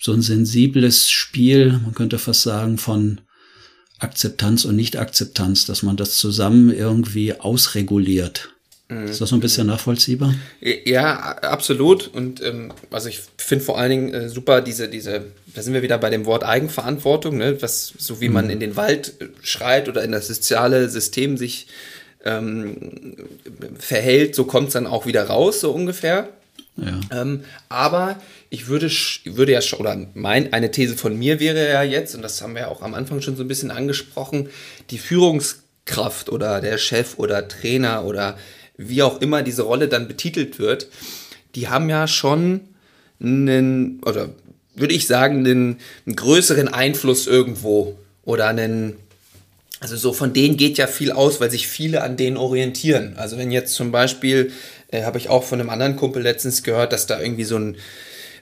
[0.04, 3.22] so ein sensibles Spiel, man könnte fast sagen, von
[4.00, 8.50] Akzeptanz und Nicht-Akzeptanz, dass man das zusammen irgendwie ausreguliert.
[8.90, 9.06] Mhm.
[9.06, 10.34] Ist das so ein bisschen nachvollziehbar?
[10.60, 12.08] Ja, absolut.
[12.12, 15.80] Und ähm, also ich finde vor allen Dingen äh, super diese, diese, da sind wir
[15.80, 17.62] wieder bei dem Wort Eigenverantwortung, ne?
[17.62, 18.34] was, so wie mhm.
[18.34, 21.68] man in den Wald äh, schreit oder in das soziale System sich
[22.26, 23.16] ähm,
[23.78, 26.28] verhält, so kommt es dann auch wieder raus, so ungefähr.
[26.76, 27.00] Ja.
[27.12, 28.90] Ähm, aber ich würde,
[29.24, 32.54] würde ja schon, oder mein, eine These von mir wäre ja jetzt, und das haben
[32.54, 34.48] wir ja auch am Anfang schon so ein bisschen angesprochen,
[34.90, 38.36] die Führungskraft oder der Chef oder Trainer oder
[38.76, 40.88] wie auch immer diese Rolle dann betitelt wird,
[41.54, 42.60] die haben ja schon
[43.20, 44.30] einen, oder
[44.74, 48.96] würde ich sagen, einen, einen größeren Einfluss irgendwo oder einen,
[49.78, 53.14] also so von denen geht ja viel aus, weil sich viele an denen orientieren.
[53.16, 54.50] Also wenn jetzt zum Beispiel,
[54.94, 57.76] äh, habe ich auch von einem anderen Kumpel letztens gehört, dass da irgendwie so ein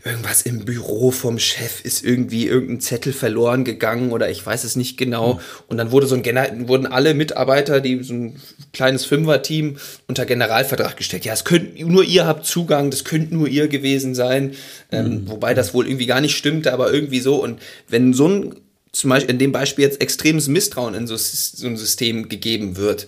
[0.04, 4.74] irgendwas im Büro vom Chef ist irgendwie irgendein Zettel verloren gegangen oder ich weiß es
[4.74, 5.34] nicht genau.
[5.34, 5.40] Mhm.
[5.68, 8.40] Und dann wurde so ein Gener wurden alle Mitarbeiter, die so ein
[8.72, 9.76] kleines Fünfer-Team
[10.08, 11.24] unter Generalvertrag gestellt.
[11.24, 14.54] Ja, es könnt nur ihr habt Zugang, das könnte nur ihr gewesen sein.
[14.90, 15.28] Ähm, mhm.
[15.28, 17.40] wobei das wohl irgendwie gar nicht stimmte, aber irgendwie so.
[17.40, 18.54] Und wenn so ein
[18.90, 23.06] zum Beispiel in dem Beispiel jetzt extremes Misstrauen in so, so ein System gegeben wird,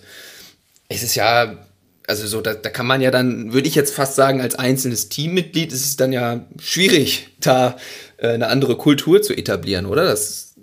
[0.89, 1.57] ist es ja
[2.07, 5.09] also so, da, da kann man ja dann, würde ich jetzt fast sagen, als einzelnes
[5.09, 7.77] Teammitglied ist es dann ja schwierig, da
[8.17, 10.05] äh, eine andere Kultur zu etablieren, oder?
[10.05, 10.55] Das,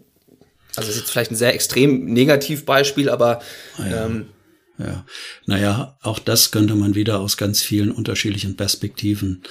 [0.76, 3.40] also das ist jetzt vielleicht ein sehr extrem Negativbeispiel, aber
[3.78, 4.06] ja.
[4.06, 4.26] Ähm,
[4.78, 5.04] ja,
[5.46, 9.42] naja, auch das könnte man wieder aus ganz vielen unterschiedlichen Perspektiven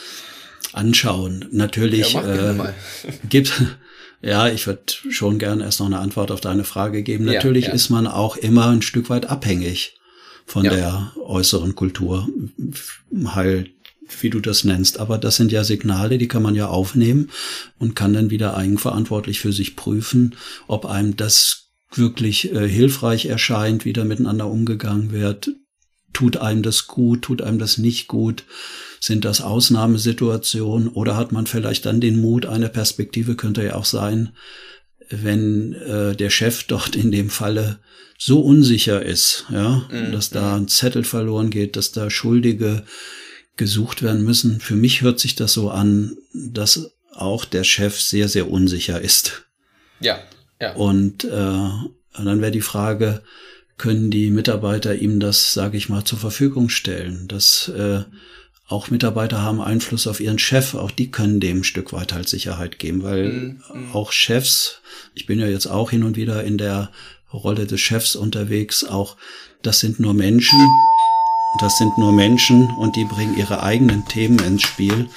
[0.73, 1.47] anschauen.
[1.51, 2.55] Natürlich ja, äh,
[3.29, 3.53] gibt
[4.23, 7.25] ja, ich würde schon gerne erst noch eine Antwort auf deine Frage geben.
[7.25, 7.75] Natürlich ja, ja.
[7.75, 9.95] ist man auch immer ein Stück weit abhängig
[10.51, 10.71] von ja.
[10.71, 12.27] der äußeren Kultur,
[13.23, 13.71] halt,
[14.19, 14.99] wie du das nennst.
[14.99, 17.29] Aber das sind ja Signale, die kann man ja aufnehmen
[17.79, 20.35] und kann dann wieder eigenverantwortlich für sich prüfen,
[20.67, 25.51] ob einem das wirklich äh, hilfreich erscheint, wie da miteinander umgegangen wird.
[26.11, 28.43] Tut einem das gut, tut einem das nicht gut?
[28.99, 33.85] Sind das Ausnahmesituationen oder hat man vielleicht dann den Mut, eine Perspektive könnte ja auch
[33.85, 34.33] sein,
[35.11, 37.79] wenn äh, der Chef dort in dem Falle
[38.17, 40.11] so unsicher ist, ja, mhm.
[40.11, 42.83] dass da ein Zettel verloren geht, dass da Schuldige
[43.57, 44.59] gesucht werden müssen.
[44.59, 49.43] Für mich hört sich das so an, dass auch der Chef sehr, sehr unsicher ist.
[49.99, 50.19] Ja,
[50.59, 50.73] ja.
[50.73, 53.21] Und äh, dann wäre die Frage,
[53.77, 57.27] können die Mitarbeiter ihm das, sage ich mal, zur Verfügung stellen?
[57.27, 58.03] Dass äh,
[58.71, 62.29] auch Mitarbeiter haben Einfluss auf ihren Chef, auch die können dem ein Stück weit halt
[62.29, 63.61] Sicherheit geben, weil mhm.
[63.73, 63.91] mhm.
[63.93, 64.81] auch Chefs,
[65.13, 66.91] ich bin ja jetzt auch hin und wieder in der
[67.33, 69.17] Rolle des Chefs unterwegs, auch
[69.61, 70.59] das sind nur Menschen,
[71.59, 75.09] das sind nur Menschen und die bringen ihre eigenen Themen ins Spiel.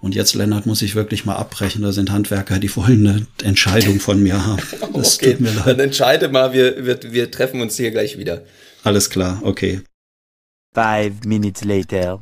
[0.00, 1.82] Und jetzt, Lennart, muss ich wirklich mal abbrechen.
[1.82, 4.62] Da sind Handwerker, die wollen eine Entscheidung von mir haben.
[4.94, 5.66] Das okay, tut mir leid.
[5.66, 8.44] Dann entscheide mal, wir, wir, wir treffen uns hier gleich wieder.
[8.84, 9.80] Alles klar, okay.
[10.74, 12.20] Five minutes later.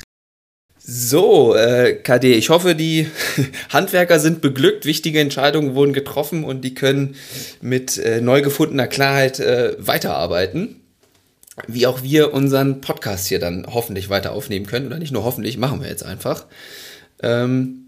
[0.88, 3.09] So, äh, KD, ich hoffe, die
[3.70, 7.16] Handwerker sind beglückt, wichtige Entscheidungen wurden getroffen und die können
[7.61, 10.77] mit äh, neu gefundener Klarheit äh, weiterarbeiten.
[11.66, 14.87] Wie auch wir unseren Podcast hier dann hoffentlich weiter aufnehmen können.
[14.87, 16.46] Oder nicht nur hoffentlich, machen wir jetzt einfach.
[17.20, 17.87] Ähm,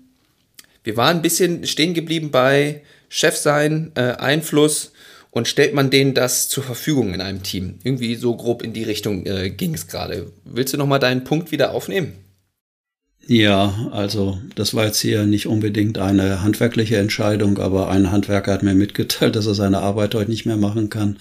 [0.82, 4.90] wir waren ein bisschen stehen geblieben bei Chef sein, äh, Einfluss
[5.30, 7.78] und stellt man denen das zur Verfügung in einem Team.
[7.84, 10.32] Irgendwie so grob in die Richtung äh, ging es gerade.
[10.44, 12.14] Willst du nochmal deinen Punkt wieder aufnehmen?
[13.30, 18.62] Ja, also das war jetzt hier nicht unbedingt eine handwerkliche Entscheidung, aber ein Handwerker hat
[18.62, 21.18] mir mitgeteilt, dass er seine Arbeit heute nicht mehr machen kann,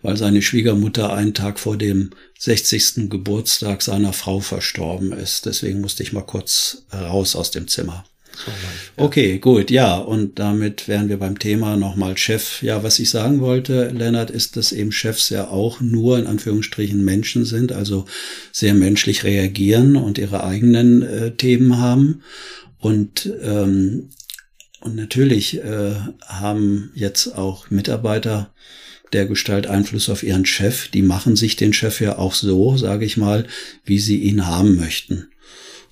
[0.00, 3.10] weil seine Schwiegermutter einen Tag vor dem 60.
[3.10, 5.44] Geburtstag seiner Frau verstorben ist.
[5.44, 8.06] Deswegen musste ich mal kurz raus aus dem Zimmer.
[8.96, 12.62] Okay, gut, ja, und damit wären wir beim Thema nochmal Chef.
[12.62, 17.04] Ja, was ich sagen wollte, Lennart, ist, dass eben Chefs ja auch nur in Anführungsstrichen
[17.04, 18.06] Menschen sind, also
[18.52, 22.22] sehr menschlich reagieren und ihre eigenen äh, Themen haben.
[22.78, 24.10] Und, ähm,
[24.80, 25.94] und natürlich äh,
[26.26, 28.52] haben jetzt auch Mitarbeiter
[29.12, 30.88] der Gestalt Einfluss auf ihren Chef.
[30.88, 33.46] Die machen sich den Chef ja auch so, sage ich mal,
[33.84, 35.28] wie sie ihn haben möchten.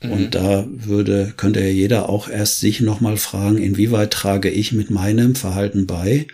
[0.03, 0.31] Und mhm.
[0.31, 5.35] da würde, könnte ja jeder auch erst sich nochmal fragen, inwieweit trage ich mit meinem
[5.35, 6.27] Verhalten bei,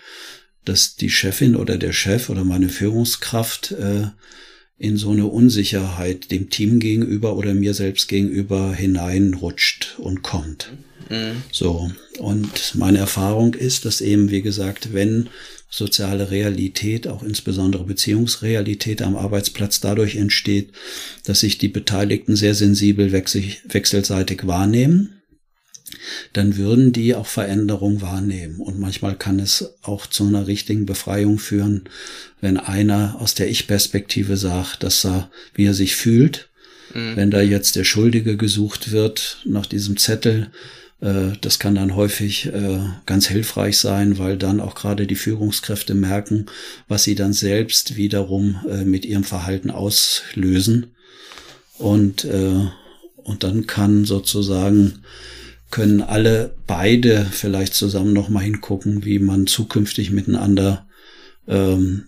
[0.65, 4.09] dass die Chefin oder der Chef oder meine Führungskraft äh,
[4.79, 10.73] in so eine Unsicherheit dem Team gegenüber oder mir selbst gegenüber hineinrutscht und kommt.
[11.09, 11.43] Mhm.
[11.51, 11.91] So.
[12.19, 15.29] Und meine Erfahrung ist, dass eben, wie gesagt, wenn
[15.71, 20.71] soziale Realität, auch insbesondere Beziehungsrealität am Arbeitsplatz dadurch entsteht,
[21.25, 25.16] dass sich die Beteiligten sehr sensibel wechselseitig wahrnehmen,
[26.33, 28.61] dann würden die auch Veränderung wahrnehmen.
[28.61, 31.85] Und manchmal kann es auch zu einer richtigen Befreiung führen,
[32.41, 36.49] wenn einer aus der Ich-Perspektive sagt, dass er, wie er sich fühlt,
[36.95, 37.17] mhm.
[37.17, 40.51] wenn da jetzt der Schuldige gesucht wird nach diesem Zettel,
[41.01, 45.95] äh, das kann dann häufig äh, ganz hilfreich sein, weil dann auch gerade die Führungskräfte
[45.95, 46.47] merken,
[46.89, 50.93] was sie dann selbst wiederum äh, mit ihrem Verhalten auslösen.
[51.79, 52.27] Und,
[53.17, 55.01] und dann kann sozusagen
[55.71, 60.87] können alle beide vielleicht zusammen nochmal hingucken, wie man zukünftig miteinander
[61.49, 62.07] ähm,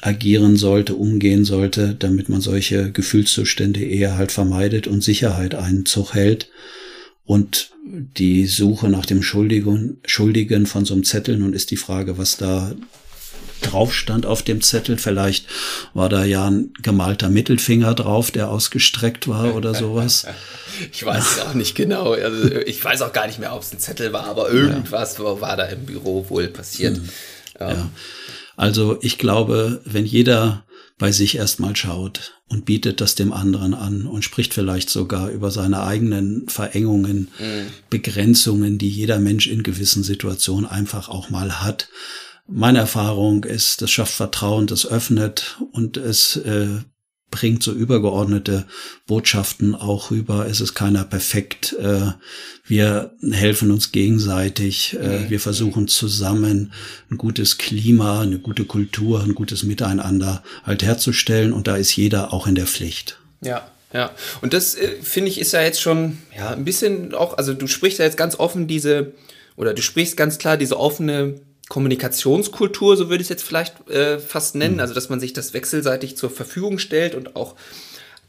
[0.00, 6.50] agieren sollte, umgehen sollte, damit man solche Gefühlszustände eher halt vermeidet und Sicherheit Einzug hält.
[7.24, 11.36] Und die Suche nach dem Schuldigen, Schuldigen von so einem Zettel.
[11.36, 12.74] Nun ist die Frage, was da
[13.60, 14.98] drauf stand auf dem Zettel.
[14.98, 15.46] Vielleicht
[15.94, 20.26] war da ja ein gemalter Mittelfinger drauf, der ausgestreckt war oder sowas.
[20.92, 22.12] Ich weiß es auch nicht genau.
[22.12, 25.40] Also ich weiß auch gar nicht mehr, ob es ein Zettel war, aber irgendwas ja.
[25.40, 26.98] war da im Büro wohl passiert.
[26.98, 27.08] Hm.
[27.58, 27.70] Ja.
[27.70, 27.90] ja.
[28.56, 30.64] Also ich glaube, wenn jeder
[30.98, 35.50] bei sich erstmal schaut und bietet das dem anderen an und spricht vielleicht sogar über
[35.50, 37.66] seine eigenen Verengungen, mhm.
[37.88, 41.88] Begrenzungen, die jeder Mensch in gewissen Situationen einfach auch mal hat.
[42.50, 46.68] Meine Erfahrung ist, das schafft Vertrauen, das öffnet und es äh,
[47.30, 48.64] bringt so übergeordnete
[49.06, 50.46] Botschaften auch rüber.
[50.48, 51.76] Es ist keiner perfekt.
[51.78, 52.12] Äh,
[52.64, 54.94] wir helfen uns gegenseitig.
[54.94, 55.28] Äh.
[55.28, 56.72] Wir versuchen zusammen
[57.10, 61.52] ein gutes Klima, eine gute Kultur, ein gutes Miteinander halt herzustellen.
[61.52, 63.18] Und da ist jeder auch in der Pflicht.
[63.42, 64.10] Ja, ja.
[64.40, 67.36] Und das äh, finde ich ist ja jetzt schon ja ein bisschen auch.
[67.36, 69.12] Also du sprichst ja jetzt ganz offen diese
[69.56, 74.18] oder du sprichst ganz klar diese offene Kommunikationskultur, so würde ich es jetzt vielleicht äh,
[74.18, 74.80] fast nennen, mhm.
[74.80, 77.56] also dass man sich das wechselseitig zur Verfügung stellt und auch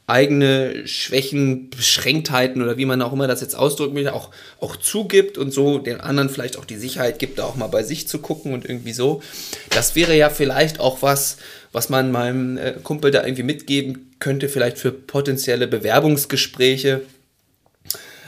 [0.10, 5.38] eigene Schwächen, Beschränktheiten oder wie man auch immer das jetzt ausdrücken will, auch, auch zugibt
[5.38, 8.18] und so den anderen vielleicht auch die Sicherheit gibt, da auch mal bei sich zu
[8.18, 9.22] gucken und irgendwie so.
[9.70, 11.38] Das wäre ja vielleicht auch was,
[11.72, 17.02] was man meinem äh, Kumpel da irgendwie mitgeben könnte, vielleicht für potenzielle Bewerbungsgespräche.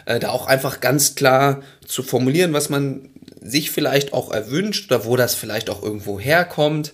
[0.06, 3.10] Äh, da auch einfach ganz klar zu formulieren, was man
[3.42, 6.94] sich vielleicht auch erwünscht oder wo das vielleicht auch irgendwo herkommt.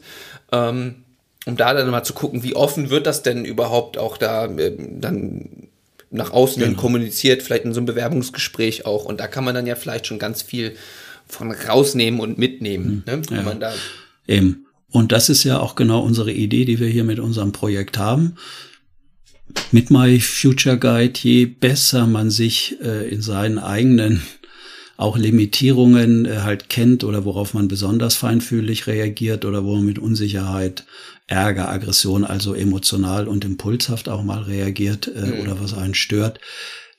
[0.52, 1.04] Ähm,
[1.46, 4.76] um da dann mal zu gucken, wie offen wird das denn überhaupt auch da äh,
[4.78, 5.70] dann
[6.10, 6.80] nach außen genau.
[6.80, 9.06] kommuniziert, vielleicht in so einem Bewerbungsgespräch auch.
[9.06, 10.76] Und da kann man dann ja vielleicht schon ganz viel
[11.28, 13.04] von rausnehmen und mitnehmen.
[13.06, 13.14] Mhm.
[13.14, 13.22] Ne?
[13.32, 13.43] Ja.
[13.43, 13.74] Man da
[14.28, 14.66] Eben.
[14.89, 18.36] Und das ist ja auch genau unsere Idee, die wir hier mit unserem Projekt haben.
[19.72, 24.22] Mit My Future Guide, je besser man sich äh, in seinen eigenen
[24.98, 30.00] auch Limitierungen äh, halt kennt oder worauf man besonders feinfühlig reagiert oder wo man mit
[30.00, 30.86] Unsicherheit,
[31.28, 35.41] Ärger, Aggression, also emotional und impulshaft auch mal reagiert äh, mhm.
[35.41, 36.39] oder was einen stört.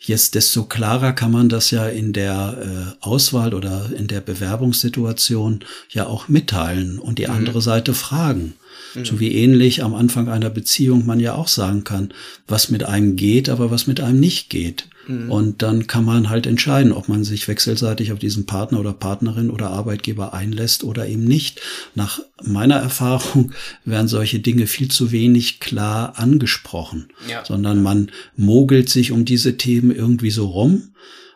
[0.01, 5.65] Jetzt desto klarer kann man das ja in der äh, Auswahl oder in der Bewerbungssituation
[5.91, 7.33] ja auch mitteilen und die mhm.
[7.33, 8.55] andere Seite fragen.
[8.95, 9.05] Mhm.
[9.05, 12.13] So wie ähnlich am Anfang einer Beziehung man ja auch sagen kann,
[12.47, 14.89] was mit einem geht, aber was mit einem nicht geht.
[15.07, 15.31] Mhm.
[15.31, 19.51] Und dann kann man halt entscheiden, ob man sich wechselseitig auf diesen Partner oder Partnerin
[19.51, 21.61] oder Arbeitgeber einlässt oder eben nicht.
[21.95, 23.53] Nach meiner Erfahrung
[23.85, 27.45] werden solche Dinge viel zu wenig klar angesprochen, ja.
[27.45, 30.91] sondern man mogelt sich um diese Themen irgendwie so rum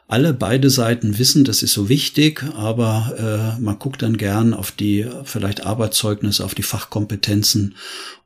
[0.09, 4.71] alle beide Seiten wissen, das ist so wichtig, aber äh, man guckt dann gern auf
[4.71, 7.77] die vielleicht Arbeitszeugnisse, auf die Fachkompetenzen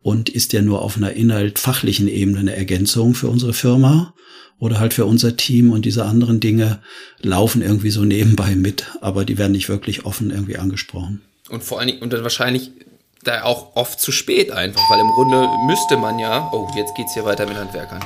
[0.03, 4.15] und ist ja nur auf einer inhaltfachlichen Ebene eine Ergänzung für unsere Firma
[4.59, 6.81] oder halt für unser Team und diese anderen Dinge
[7.21, 11.23] laufen irgendwie so nebenbei mit, aber die werden nicht wirklich offen irgendwie angesprochen.
[11.49, 12.73] Und vor allen Dingen, und dann wahrscheinlich
[13.23, 17.15] da auch oft zu spät einfach, weil im Grunde müsste man ja, oh, jetzt geht's
[17.15, 18.05] hier weiter mit Handwerkern.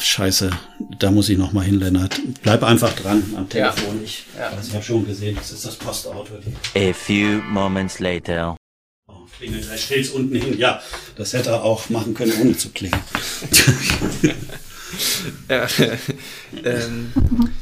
[0.00, 0.50] Scheiße.
[0.98, 2.20] Da muss ich noch mal hin, Lennart.
[2.42, 3.98] Bleib einfach dran am Telefon.
[3.98, 4.04] Ja.
[4.04, 4.48] Ich, ja.
[4.48, 6.34] also ich habe schon gesehen, das ist das Postauto.
[6.74, 8.56] A few moments later.
[9.08, 10.58] Oh, klingelt, er stellt unten hin.
[10.58, 10.80] Ja,
[11.16, 13.02] das hätte er auch machen können, ohne zu klingeln.
[15.48, 15.66] ja,
[16.64, 17.12] ähm,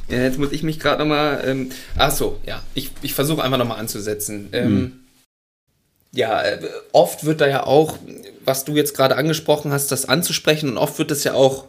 [0.09, 1.43] ja, jetzt muss ich mich gerade noch mal.
[1.45, 2.63] Ähm, ach so, ja.
[2.75, 4.49] Ich, ich versuche einfach noch mal anzusetzen.
[4.53, 4.93] Ähm, hm.
[6.13, 6.61] Ja, äh,
[6.93, 7.99] oft wird da ja auch,
[8.45, 11.67] was du jetzt gerade angesprochen hast, das anzusprechen und oft wird das ja auch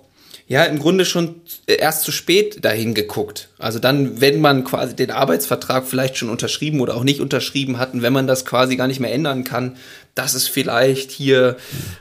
[0.47, 3.49] ja im Grunde schon erst zu spät dahin geguckt.
[3.59, 7.93] Also dann, wenn man quasi den Arbeitsvertrag vielleicht schon unterschrieben oder auch nicht unterschrieben hat
[7.93, 9.75] und wenn man das quasi gar nicht mehr ändern kann,
[10.15, 11.57] dass es vielleicht hier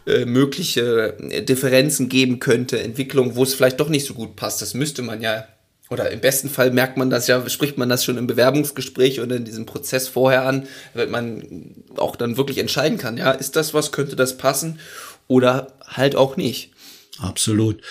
[0.06, 4.62] äh, mögliche Differenzen geben könnte, Entwicklung, wo es vielleicht doch nicht so gut passt.
[4.62, 5.46] Das müsste man ja
[5.88, 9.36] oder im besten Fall merkt man das ja, spricht man das schon im Bewerbungsgespräch oder
[9.36, 13.72] in diesem Prozess vorher an, damit man auch dann wirklich entscheiden kann, ja, ist das
[13.72, 14.80] was, könnte das passen
[15.28, 16.72] oder halt auch nicht.
[17.20, 17.82] Absolut.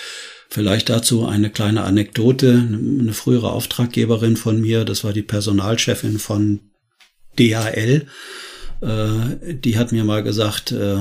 [0.56, 2.54] Vielleicht dazu eine kleine Anekdote.
[2.54, 6.62] Eine frühere Auftraggeberin von mir, das war die Personalchefin von
[7.38, 8.08] DHL,
[8.80, 11.00] äh, die hat mir mal gesagt, äh,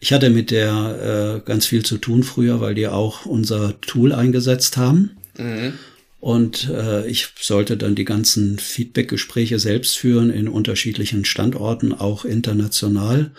[0.00, 4.14] ich hatte mit der äh, ganz viel zu tun früher, weil die auch unser Tool
[4.14, 5.18] eingesetzt haben.
[5.36, 5.74] Mhm.
[6.18, 13.32] Und äh, ich sollte dann die ganzen Feedback-Gespräche selbst führen in unterschiedlichen Standorten, auch international.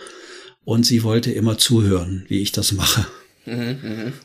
[0.64, 3.08] Und sie wollte immer zuhören, wie ich das mache.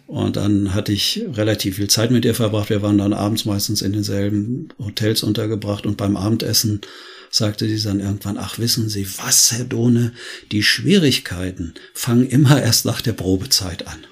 [0.07, 2.69] Und dann hatte ich relativ viel Zeit mit ihr verbracht.
[2.69, 6.82] Wir waren dann abends meistens in denselben Hotels untergebracht und beim Abendessen
[7.30, 10.13] sagte sie dann irgendwann, ach wissen Sie was, Herr Dohne,
[10.51, 14.05] die Schwierigkeiten fangen immer erst nach der Probezeit an.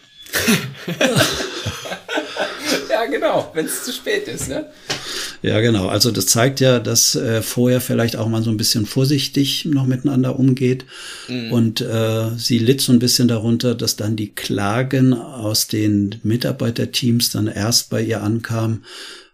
[2.90, 4.72] ja, genau, wenn es zu spät ist, ne?
[5.42, 5.88] Ja, genau.
[5.88, 9.88] Also das zeigt ja, dass äh, vorher vielleicht auch mal so ein bisschen vorsichtig noch
[9.88, 10.86] miteinander umgeht.
[11.28, 11.52] Mhm.
[11.52, 17.32] Und äh, sie litt so ein bisschen darunter, dass dann die Klagen aus den Mitarbeiterteams
[17.32, 18.84] dann erst bei ihr ankamen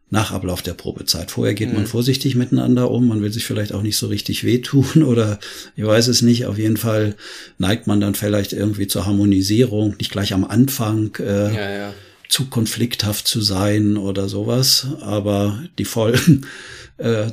[0.10, 1.32] nach Ablauf der Probezeit.
[1.32, 1.76] Vorher geht mhm.
[1.76, 5.40] man vorsichtig miteinander um, man will sich vielleicht auch nicht so richtig wehtun oder
[5.76, 6.46] ich weiß es nicht.
[6.46, 7.16] Auf jeden Fall
[7.58, 11.14] neigt man dann vielleicht irgendwie zur Harmonisierung, nicht gleich am Anfang.
[11.20, 11.94] Äh, ja, ja
[12.30, 14.88] zu konflikthaft zu sein oder sowas.
[15.02, 16.46] Aber die Folgen
[16.98, 17.28] äh,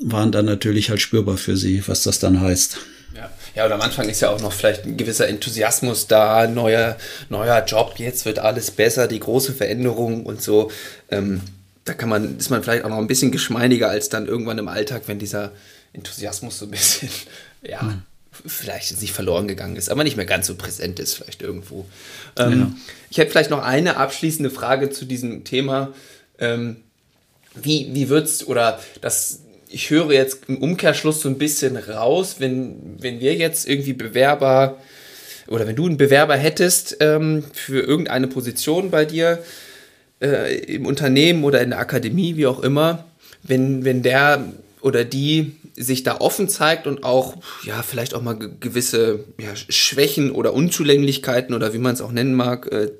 [0.00, 2.78] waren dann natürlich halt spürbar für sie, was das dann heißt.
[3.14, 3.30] Ja.
[3.54, 6.96] ja, und am Anfang ist ja auch noch vielleicht ein gewisser Enthusiasmus da, neuer,
[7.28, 10.70] neuer Job, jetzt wird alles besser, die große Veränderung und so.
[11.10, 11.40] Ähm,
[11.84, 14.68] da kann man, ist man vielleicht auch noch ein bisschen geschmeidiger als dann irgendwann im
[14.68, 15.50] Alltag, wenn dieser
[15.92, 17.08] Enthusiasmus so ein bisschen,
[17.62, 18.02] ja, hm
[18.46, 21.86] vielleicht jetzt nicht verloren gegangen ist, aber nicht mehr ganz so präsent ist, vielleicht irgendwo.
[22.38, 22.72] Ähm, ja.
[23.10, 25.92] Ich hätte vielleicht noch eine abschließende Frage zu diesem Thema.
[26.38, 26.76] Ähm,
[27.54, 32.96] wie, wie wird's, oder das, ich höre jetzt im Umkehrschluss so ein bisschen raus, wenn,
[33.00, 34.78] wenn wir jetzt irgendwie Bewerber
[35.48, 39.42] oder wenn du einen Bewerber hättest ähm, für irgendeine Position bei dir
[40.22, 43.04] äh, im Unternehmen oder in der Akademie, wie auch immer,
[43.42, 44.44] wenn, wenn der
[44.80, 50.30] oder die sich da offen zeigt und auch, ja, vielleicht auch mal gewisse ja, Schwächen
[50.30, 52.90] oder Unzulänglichkeiten oder wie man es auch nennen mag, äh,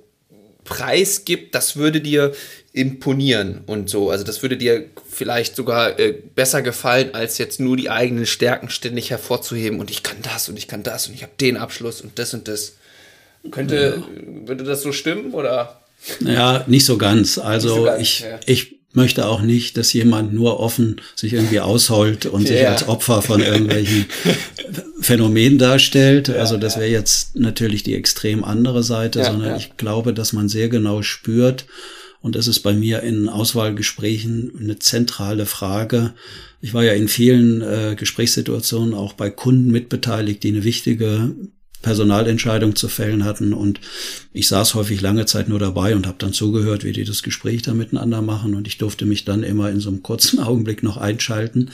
[0.64, 2.32] preisgibt, das würde dir
[2.72, 4.10] imponieren und so.
[4.10, 8.70] Also das würde dir vielleicht sogar äh, besser gefallen, als jetzt nur die eigenen Stärken
[8.70, 12.00] ständig hervorzuheben und ich kann das und ich kann das und ich habe den Abschluss
[12.00, 12.76] und das und das.
[13.50, 14.48] Könnte, ja.
[14.48, 15.80] würde das so stimmen oder?
[16.20, 17.38] Ja, nicht so ganz.
[17.38, 18.38] Also so ganz, ich, ja.
[18.44, 23.22] ich möchte auch nicht, dass jemand nur offen sich irgendwie ausholt und sich als Opfer
[23.22, 24.06] von irgendwelchen
[25.00, 26.28] Phänomenen darstellt.
[26.28, 30.32] Ja, also das wäre jetzt natürlich die extrem andere Seite, ja, sondern ich glaube, dass
[30.32, 31.66] man sehr genau spürt,
[32.22, 36.12] und das ist bei mir in Auswahlgesprächen eine zentrale Frage.
[36.60, 41.34] Ich war ja in vielen äh, Gesprächssituationen auch bei Kunden mitbeteiligt, die eine wichtige
[41.82, 43.52] Personalentscheidung zu fällen hatten.
[43.52, 43.80] Und
[44.32, 47.62] ich saß häufig lange Zeit nur dabei und habe dann zugehört, wie die das Gespräch
[47.62, 48.54] da miteinander machen.
[48.54, 51.70] Und ich durfte mich dann immer in so einem kurzen Augenblick noch einschalten.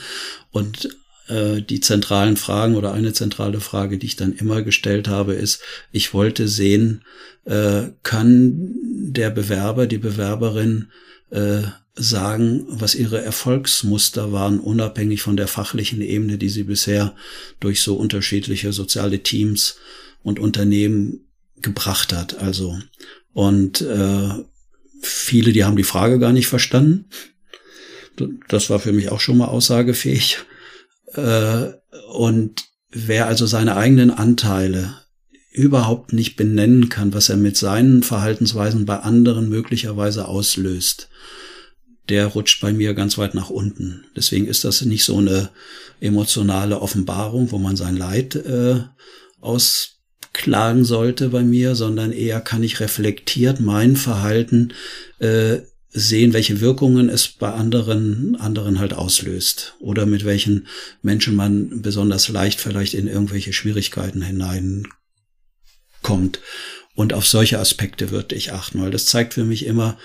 [0.51, 0.89] Und
[1.27, 5.61] äh, die zentralen Fragen oder eine zentrale Frage, die ich dann immer gestellt habe, ist,
[5.91, 7.03] ich wollte sehen,
[7.45, 10.87] äh, kann der Bewerber, die Bewerberin
[11.31, 11.63] äh,
[11.97, 17.15] sagen, was ihre Erfolgsmuster waren, unabhängig von der fachlichen Ebene, die sie bisher
[17.59, 19.77] durch so unterschiedliche soziale Teams
[20.23, 21.27] und Unternehmen
[21.61, 22.39] gebracht hat.
[22.39, 22.77] Also
[23.33, 24.29] und äh,
[25.01, 27.05] viele, die haben die Frage gar nicht verstanden.
[28.47, 30.39] Das war für mich auch schon mal aussagefähig.
[31.13, 31.67] Äh,
[32.11, 34.95] und wer also seine eigenen Anteile
[35.51, 41.09] überhaupt nicht benennen kann, was er mit seinen Verhaltensweisen bei anderen möglicherweise auslöst,
[42.09, 44.05] der rutscht bei mir ganz weit nach unten.
[44.15, 45.49] Deswegen ist das nicht so eine
[45.99, 48.81] emotionale Offenbarung, wo man sein Leid äh,
[49.41, 54.73] ausklagen sollte bei mir, sondern eher kann ich reflektiert mein Verhalten
[55.19, 60.67] äh, sehen, welche Wirkungen es bei anderen, anderen halt auslöst oder mit welchen
[61.01, 64.89] Menschen man besonders leicht vielleicht in irgendwelche Schwierigkeiten hineinkommt.
[66.93, 69.97] Und auf solche Aspekte würde ich achten, weil das zeigt für mich immer,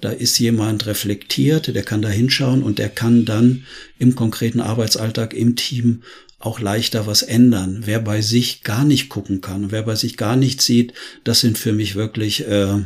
[0.00, 3.64] da ist jemand reflektiert, der kann da hinschauen und der kann dann
[3.98, 6.02] im konkreten Arbeitsalltag im Team
[6.38, 7.82] auch leichter was ändern.
[7.84, 10.92] Wer bei sich gar nicht gucken kann, wer bei sich gar nicht sieht,
[11.24, 12.80] das sind für mich wirklich äh,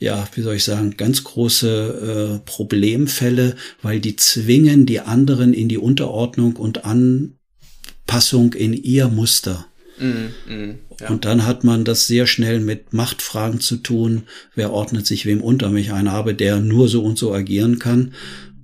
[0.00, 5.68] ja, wie soll ich sagen, ganz große äh, Problemfälle, weil die zwingen die anderen in
[5.68, 9.66] die Unterordnung und Anpassung in ihr Muster.
[10.00, 11.08] Mm, mm, ja.
[11.08, 14.22] Und dann hat man das sehr schnell mit Machtfragen zu tun.
[14.54, 18.14] Wer ordnet sich wem unter mich ein habe, der nur so und so agieren kann?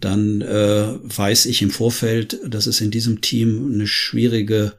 [0.00, 4.72] Dann äh, weiß ich im Vorfeld, dass es in diesem Team eine schwierige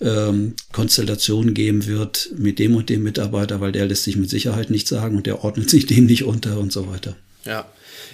[0.00, 4.70] ähm, Konstellation geben wird mit dem und dem Mitarbeiter, weil der lässt sich mit Sicherheit
[4.70, 7.16] nicht sagen und der ordnet sich dem nicht unter und so weiter.
[7.44, 7.66] Ja.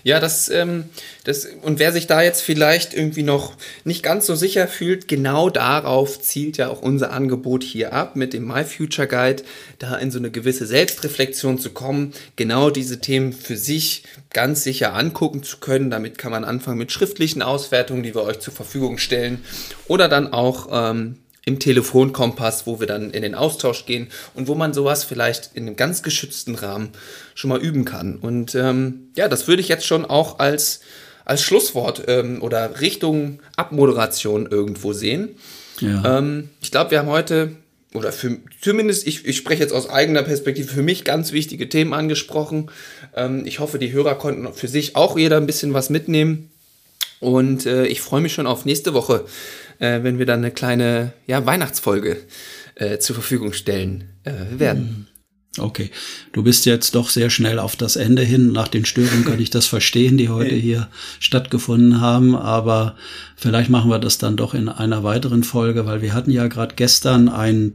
[0.04, 0.84] Ja, das, ähm,
[1.24, 5.50] das, und wer sich da jetzt vielleicht irgendwie noch nicht ganz so sicher fühlt, genau
[5.50, 9.42] darauf zielt ja auch unser Angebot hier ab, mit dem My Future Guide,
[9.78, 14.94] da in so eine gewisse Selbstreflexion zu kommen, genau diese Themen für sich ganz sicher
[14.94, 15.90] angucken zu können.
[15.90, 19.44] Damit kann man anfangen mit schriftlichen Auswertungen, die wir euch zur Verfügung stellen,
[19.88, 21.16] oder dann auch ähm,
[21.46, 25.66] im Telefonkompass, wo wir dann in den Austausch gehen und wo man sowas vielleicht in
[25.66, 26.90] einem ganz geschützten Rahmen
[27.34, 28.16] schon mal üben kann.
[28.16, 30.80] Und ähm, ja, das würde ich jetzt schon auch als,
[31.24, 35.36] als Schlusswort ähm, oder Richtung Abmoderation irgendwo sehen.
[35.78, 36.18] Ja.
[36.18, 37.52] Ähm, ich glaube, wir haben heute,
[37.94, 41.94] oder für, zumindest ich, ich spreche jetzt aus eigener Perspektive, für mich ganz wichtige Themen
[41.94, 42.72] angesprochen.
[43.14, 46.50] Ähm, ich hoffe, die Hörer konnten für sich auch jeder ein bisschen was mitnehmen.
[47.20, 49.24] Und äh, ich freue mich schon auf nächste Woche
[49.78, 52.18] äh, wenn wir dann eine kleine ja, Weihnachtsfolge
[52.74, 54.88] äh, zur Verfügung stellen äh, werden.
[54.88, 55.06] Hm.
[55.58, 55.90] Okay,
[56.32, 58.52] du bist jetzt doch sehr schnell auf das Ende hin.
[58.52, 62.36] Nach den Störungen kann ich das verstehen, die heute hier stattgefunden haben.
[62.36, 62.96] Aber
[63.36, 66.74] vielleicht machen wir das dann doch in einer weiteren Folge, weil wir hatten ja gerade
[66.74, 67.72] gestern ein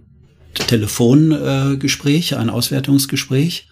[0.54, 3.68] Telefongespräch, ein Auswertungsgespräch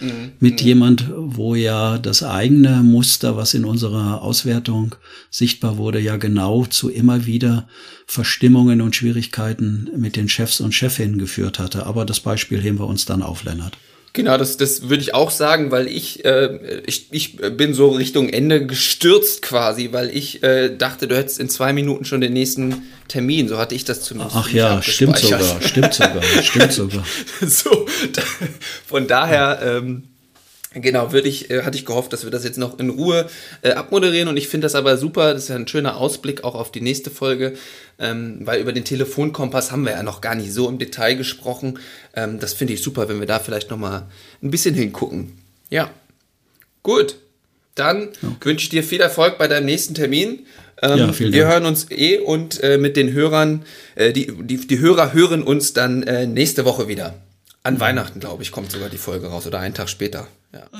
[0.00, 0.32] mhm.
[0.40, 4.94] mit jemand, wo ja das eigene Muster, was in unserer Auswertung
[5.30, 7.68] sichtbar wurde, ja genau zu immer wieder
[8.06, 11.86] Verstimmungen und Schwierigkeiten mit den Chefs und Chefinnen geführt hatte.
[11.86, 13.76] Aber das Beispiel heben wir uns dann auf, Lennart.
[14.12, 18.28] Genau, das, das würde ich auch sagen, weil ich, äh, ich, ich bin so Richtung
[18.28, 22.82] Ende gestürzt quasi, weil ich äh, dachte, du hättest in zwei Minuten schon den nächsten
[23.06, 23.48] Termin.
[23.48, 24.36] So hatte ich das zumindest.
[24.36, 27.04] Ach ja, stimmt sogar, stimmt sogar, stimmt sogar.
[27.46, 28.22] so, da,
[28.86, 30.04] von daher, ähm,
[30.74, 33.26] Genau, würde ich, äh, hatte ich gehofft, dass wir das jetzt noch in Ruhe
[33.62, 36.54] äh, abmoderieren und ich finde das aber super, das ist ja ein schöner Ausblick auch
[36.54, 37.54] auf die nächste Folge,
[37.98, 41.78] ähm, weil über den Telefonkompass haben wir ja noch gar nicht so im Detail gesprochen.
[42.14, 44.08] Ähm, das finde ich super, wenn wir da vielleicht nochmal
[44.42, 45.38] ein bisschen hingucken.
[45.70, 45.90] Ja,
[46.82, 47.16] gut.
[47.74, 48.34] Dann okay.
[48.42, 50.46] wünsche ich dir viel Erfolg bei deinem nächsten Termin.
[50.82, 51.52] Ähm, ja, wir Dank.
[51.52, 53.64] hören uns eh und äh, mit den Hörern,
[53.94, 57.14] äh, die, die, die Hörer hören uns dann äh, nächste Woche wieder.
[57.62, 57.80] An mhm.
[57.80, 60.26] Weihnachten, glaube ich, kommt sogar die Folge raus oder einen Tag später.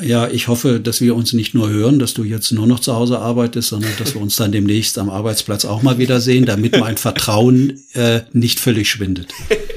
[0.01, 0.29] Ja.
[0.29, 3.19] ich hoffe, dass wir uns nicht nur hören, dass du jetzt nur noch zu Hause
[3.19, 7.83] arbeitest, sondern dass wir uns dann demnächst am Arbeitsplatz auch mal wiedersehen, damit mein Vertrauen
[7.93, 9.29] äh, nicht völlig schwindet.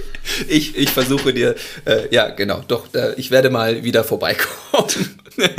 [0.47, 5.09] ich, ich versuche dir, äh, ja, genau, doch, äh, ich werde mal wieder vorbeikommen,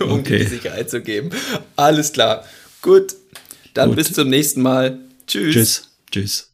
[0.00, 0.38] um okay.
[0.38, 1.30] dir die Sicherheit zu geben.
[1.76, 2.44] Alles klar.
[2.80, 3.16] Gut,
[3.74, 3.96] dann Gut.
[3.96, 4.98] bis zum nächsten Mal.
[5.26, 5.54] Tschüss.
[5.54, 5.88] Tschüss.
[6.10, 6.49] Tschüss.